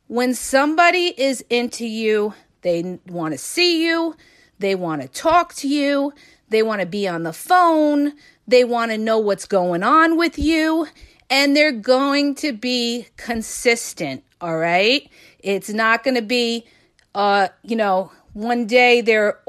When 0.09 0.33
somebody 0.33 1.13
is 1.17 1.45
into 1.49 1.85
you, 1.85 2.33
they 2.61 2.99
want 3.07 3.33
to 3.33 3.37
see 3.37 3.85
you, 3.85 4.15
they 4.59 4.75
want 4.75 5.01
to 5.01 5.07
talk 5.07 5.53
to 5.55 5.67
you, 5.67 6.13
they 6.49 6.61
want 6.61 6.81
to 6.81 6.85
be 6.85 7.07
on 7.07 7.23
the 7.23 7.31
phone, 7.31 8.13
they 8.47 8.65
want 8.65 8.91
to 8.91 8.97
know 8.97 9.17
what's 9.19 9.45
going 9.45 9.83
on 9.83 10.17
with 10.17 10.37
you, 10.37 10.87
and 11.29 11.55
they're 11.55 11.71
going 11.71 12.35
to 12.35 12.51
be 12.51 13.07
consistent. 13.15 14.23
All 14.41 14.57
right. 14.57 15.09
It's 15.39 15.69
not 15.69 16.03
going 16.03 16.15
to 16.15 16.21
be 16.21 16.65
uh, 17.13 17.49
you 17.63 17.75
know, 17.75 18.11
one 18.33 18.65
day 18.65 19.01
they're 19.01 19.39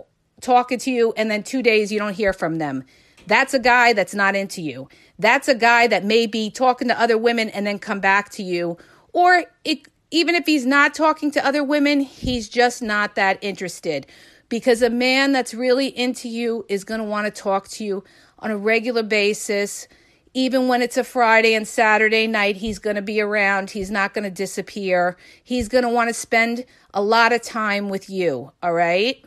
talking 0.41 0.79
to 0.79 0.91
you 0.91 1.13
and 1.17 1.31
then 1.31 1.43
two 1.43 1.63
days 1.63 1.93
you 1.93 1.99
don't 1.99 2.15
hear 2.15 2.33
from 2.33 2.59
them. 2.59 2.85
That's 3.27 3.55
a 3.55 3.59
guy 3.59 3.93
that's 3.93 4.15
not 4.15 4.35
into 4.35 4.63
you. 4.63 4.89
That's 5.19 5.49
a 5.49 5.55
guy 5.55 5.87
that 5.87 6.05
may 6.05 6.27
be 6.27 6.51
talking 6.51 6.89
to 6.89 7.01
other 7.01 7.19
women 7.19 7.51
and 7.51 7.67
then 7.67 7.79
come 7.79 8.01
back 8.01 8.31
to 8.31 8.43
you. 8.43 8.79
Or 9.13 9.45
it, 9.65 9.87
even 10.11 10.35
if 10.35 10.47
he's 10.47 10.67
not 10.67 10.95
talking 10.95 11.31
to 11.33 11.47
other 11.47 11.63
women, 11.63 12.01
he's 12.01 12.49
just 12.49 12.83
not 12.83 13.15
that 13.15 13.39
interested. 13.43 14.07
Because 14.49 14.83
a 14.83 14.91
man 14.91 15.33
that's 15.33 15.55
really 15.55 15.87
into 15.97 16.29
you 16.29 16.67
is 16.69 16.83
going 16.83 16.99
to 16.99 17.05
want 17.05 17.33
to 17.33 17.43
talk 17.43 17.69
to 17.69 17.85
you 17.85 18.03
on 18.41 18.51
a 18.51 18.57
regular 18.57 19.05
basis. 19.05 19.87
Even 20.35 20.67
when 20.67 20.83
it's 20.83 20.97
a 20.97 21.05
Friday 21.05 21.55
and 21.55 21.67
Saturday 21.67 22.27
night, 22.27 22.57
he's 22.57 22.81
going 22.81 22.97
to 22.97 23.03
be 23.03 23.21
around. 23.21 23.71
He's 23.71 23.91
not 23.91 24.13
going 24.13 24.25
to 24.25 24.31
disappear. 24.31 25.17
He's 25.43 25.69
going 25.69 25.85
to 25.85 25.91
want 25.91 26.09
to 26.09 26.15
spend 26.15 26.65
a 26.93 27.03
lot 27.03 27.33
of 27.33 27.43
time 27.43 27.89
with 27.89 28.11
you. 28.11 28.51
All 28.63 28.73
right. 28.73 29.25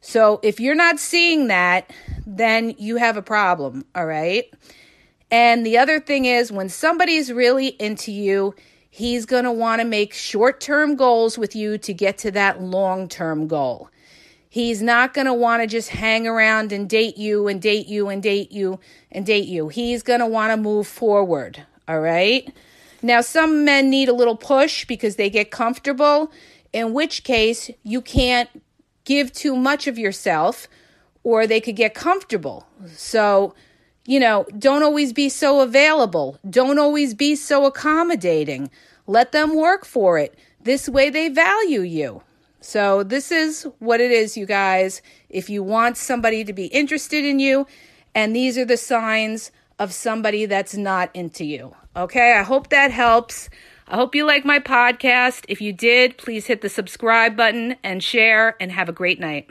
So 0.00 0.40
if 0.42 0.58
you're 0.60 0.74
not 0.74 0.98
seeing 0.98 1.46
that, 1.48 1.90
then 2.26 2.74
you 2.78 2.96
have 2.96 3.16
a 3.16 3.22
problem. 3.22 3.84
All 3.94 4.06
right. 4.06 4.52
And 5.30 5.64
the 5.64 5.78
other 5.78 5.98
thing 5.98 6.26
is, 6.26 6.52
when 6.52 6.68
somebody's 6.68 7.32
really 7.32 7.68
into 7.68 8.12
you, 8.12 8.54
he's 8.94 9.26
going 9.26 9.42
to 9.42 9.50
want 9.50 9.80
to 9.80 9.84
make 9.84 10.14
short 10.14 10.60
term 10.60 10.94
goals 10.94 11.36
with 11.36 11.56
you 11.56 11.76
to 11.78 11.92
get 11.92 12.16
to 12.16 12.30
that 12.30 12.62
long 12.62 13.08
term 13.08 13.48
goal. 13.48 13.90
He's 14.48 14.80
not 14.80 15.14
going 15.14 15.26
to 15.26 15.34
want 15.34 15.62
to 15.62 15.66
just 15.66 15.88
hang 15.88 16.28
around 16.28 16.70
and 16.70 16.88
date 16.88 17.18
you 17.18 17.48
and 17.48 17.60
date 17.60 17.88
you 17.88 18.08
and 18.08 18.22
date 18.22 18.52
you 18.52 18.78
and 19.10 19.26
date 19.26 19.48
you. 19.48 19.66
He's 19.66 20.04
going 20.04 20.20
to 20.20 20.28
want 20.28 20.52
to 20.52 20.56
move 20.56 20.86
forward. 20.86 21.66
All 21.88 21.98
right. 21.98 22.48
Now, 23.02 23.20
some 23.20 23.64
men 23.64 23.90
need 23.90 24.08
a 24.08 24.12
little 24.12 24.36
push 24.36 24.84
because 24.84 25.16
they 25.16 25.28
get 25.28 25.50
comfortable, 25.50 26.30
in 26.72 26.92
which 26.92 27.24
case 27.24 27.72
you 27.82 28.00
can't 28.00 28.48
give 29.04 29.32
too 29.32 29.56
much 29.56 29.88
of 29.88 29.98
yourself 29.98 30.68
or 31.24 31.48
they 31.48 31.60
could 31.60 31.74
get 31.74 31.94
comfortable. 31.94 32.64
So, 32.94 33.56
you 34.06 34.20
know, 34.20 34.46
don't 34.58 34.82
always 34.82 35.12
be 35.12 35.28
so 35.28 35.60
available. 35.60 36.38
Don't 36.48 36.78
always 36.78 37.14
be 37.14 37.34
so 37.34 37.64
accommodating. 37.64 38.70
Let 39.06 39.32
them 39.32 39.54
work 39.54 39.84
for 39.84 40.18
it. 40.18 40.38
This 40.62 40.88
way 40.88 41.10
they 41.10 41.28
value 41.28 41.80
you. 41.80 42.22
So, 42.60 43.02
this 43.02 43.30
is 43.30 43.66
what 43.78 44.00
it 44.00 44.10
is, 44.10 44.38
you 44.38 44.46
guys. 44.46 45.02
If 45.28 45.50
you 45.50 45.62
want 45.62 45.98
somebody 45.98 46.44
to 46.44 46.52
be 46.54 46.66
interested 46.66 47.22
in 47.22 47.38
you, 47.38 47.66
and 48.14 48.34
these 48.34 48.56
are 48.56 48.64
the 48.64 48.78
signs 48.78 49.50
of 49.78 49.92
somebody 49.92 50.46
that's 50.46 50.74
not 50.74 51.10
into 51.12 51.44
you. 51.44 51.76
Okay, 51.94 52.32
I 52.38 52.42
hope 52.42 52.70
that 52.70 52.90
helps. 52.90 53.50
I 53.86 53.96
hope 53.96 54.14
you 54.14 54.24
like 54.24 54.46
my 54.46 54.60
podcast. 54.60 55.44
If 55.46 55.60
you 55.60 55.74
did, 55.74 56.16
please 56.16 56.46
hit 56.46 56.62
the 56.62 56.70
subscribe 56.70 57.36
button 57.36 57.76
and 57.84 58.02
share, 58.02 58.56
and 58.58 58.72
have 58.72 58.88
a 58.88 58.92
great 58.92 59.20
night. 59.20 59.50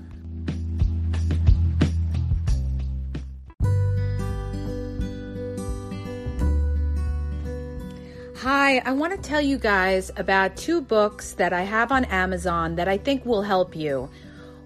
Hi, 8.41 8.79
I 8.79 8.93
want 8.93 9.13
to 9.13 9.29
tell 9.29 9.39
you 9.39 9.59
guys 9.59 10.09
about 10.17 10.57
two 10.57 10.81
books 10.81 11.33
that 11.33 11.53
I 11.53 11.61
have 11.61 11.91
on 11.91 12.05
Amazon 12.05 12.75
that 12.77 12.87
I 12.87 12.97
think 12.97 13.23
will 13.23 13.43
help 13.43 13.75
you. 13.75 14.09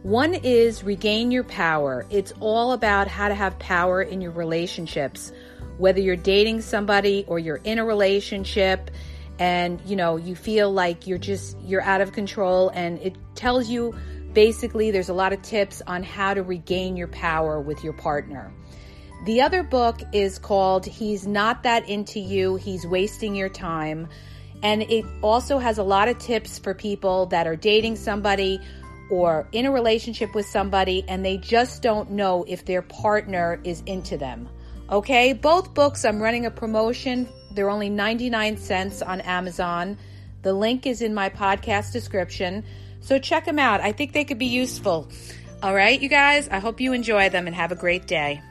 One 0.02 0.34
is 0.34 0.82
Regain 0.82 1.30
Your 1.30 1.44
Power. 1.44 2.06
It's 2.10 2.32
all 2.40 2.72
about 2.72 3.10
how 3.10 3.28
to 3.28 3.36
have 3.36 3.60
power 3.60 4.02
in 4.02 4.22
your 4.22 4.32
relationships, 4.32 5.34
whether 5.78 6.00
you're 6.00 6.16
dating 6.16 6.62
somebody 6.62 7.26
or 7.28 7.38
you're 7.38 7.60
in 7.66 7.78
a 7.78 7.84
relationship 7.84 8.92
and 9.40 9.82
you 9.86 9.98
know, 9.98 10.16
you 10.16 10.38
feel 10.38 10.72
like 10.72 11.06
you're 11.06 11.18
just 11.18 11.60
you're 11.60 11.82
out 11.82 12.00
of 12.00 12.14
control 12.14 12.70
and 12.70 12.98
it 13.00 13.18
tells 13.36 13.68
you 13.68 13.94
basically 14.32 14.92
there's 14.92 15.10
a 15.10 15.14
lot 15.14 15.34
of 15.34 15.42
tips 15.42 15.82
on 15.86 16.02
how 16.02 16.34
to 16.34 16.44
regain 16.44 16.96
your 16.96 17.10
power 17.10 17.60
with 17.60 17.84
your 17.84 17.92
partner. 17.92 18.54
The 19.26 19.42
other 19.42 19.64
book 19.64 20.02
is 20.14 20.38
called 20.38 20.86
He's 20.86 21.26
Not 21.26 21.64
That 21.64 21.90
Into 21.90 22.20
You, 22.20 22.58
He's 22.58 22.86
Wasting 22.86 23.34
Your 23.34 23.50
Time. 23.50 24.08
And 24.62 24.84
it 24.84 25.04
also 25.24 25.58
has 25.58 25.80
a 25.80 25.84
lot 25.84 26.08
of 26.10 26.20
tips 26.20 26.60
for 26.60 26.76
people 26.76 27.26
that 27.28 27.48
are 27.48 27.56
dating 27.56 27.96
somebody 27.96 28.60
or 29.10 29.48
in 29.52 29.66
a 29.66 29.72
relationship 29.72 30.36
with 30.36 30.46
somebody 30.46 31.04
and 31.08 31.26
they 31.26 31.38
just 31.38 31.82
don't 31.82 32.12
know 32.12 32.46
if 32.48 32.66
their 32.66 32.84
partner 32.84 33.60
is 33.64 33.82
into 33.88 34.16
them. 34.16 34.48
Okay, 34.92 35.34
both 35.34 35.74
books, 35.74 36.06
I'm 36.06 36.22
running 36.22 36.46
a 36.46 36.52
promotion. 36.52 37.28
They're 37.50 37.72
only 37.72 37.90
99 37.90 38.58
cents 38.58 39.02
on 39.02 39.22
Amazon. 39.22 39.98
The 40.44 40.54
link 40.54 40.86
is 40.86 41.02
in 41.02 41.16
my 41.16 41.30
podcast 41.30 41.94
description. 41.94 42.64
So 43.00 43.18
check 43.18 43.46
them 43.46 43.58
out. 43.58 43.82
I 43.82 43.92
think 43.92 44.14
they 44.14 44.24
could 44.24 44.38
be 44.38 44.46
useful. 44.46 45.10
All 45.64 45.74
right, 45.74 46.00
you 46.00 46.10
guys, 46.10 46.48
I 46.48 46.60
hope 46.60 46.80
you 46.80 46.94
enjoy 46.94 47.30
them 47.30 47.48
and 47.48 47.56
have 47.56 47.72
a 47.72 47.76
great 47.76 48.06
day. 48.06 48.44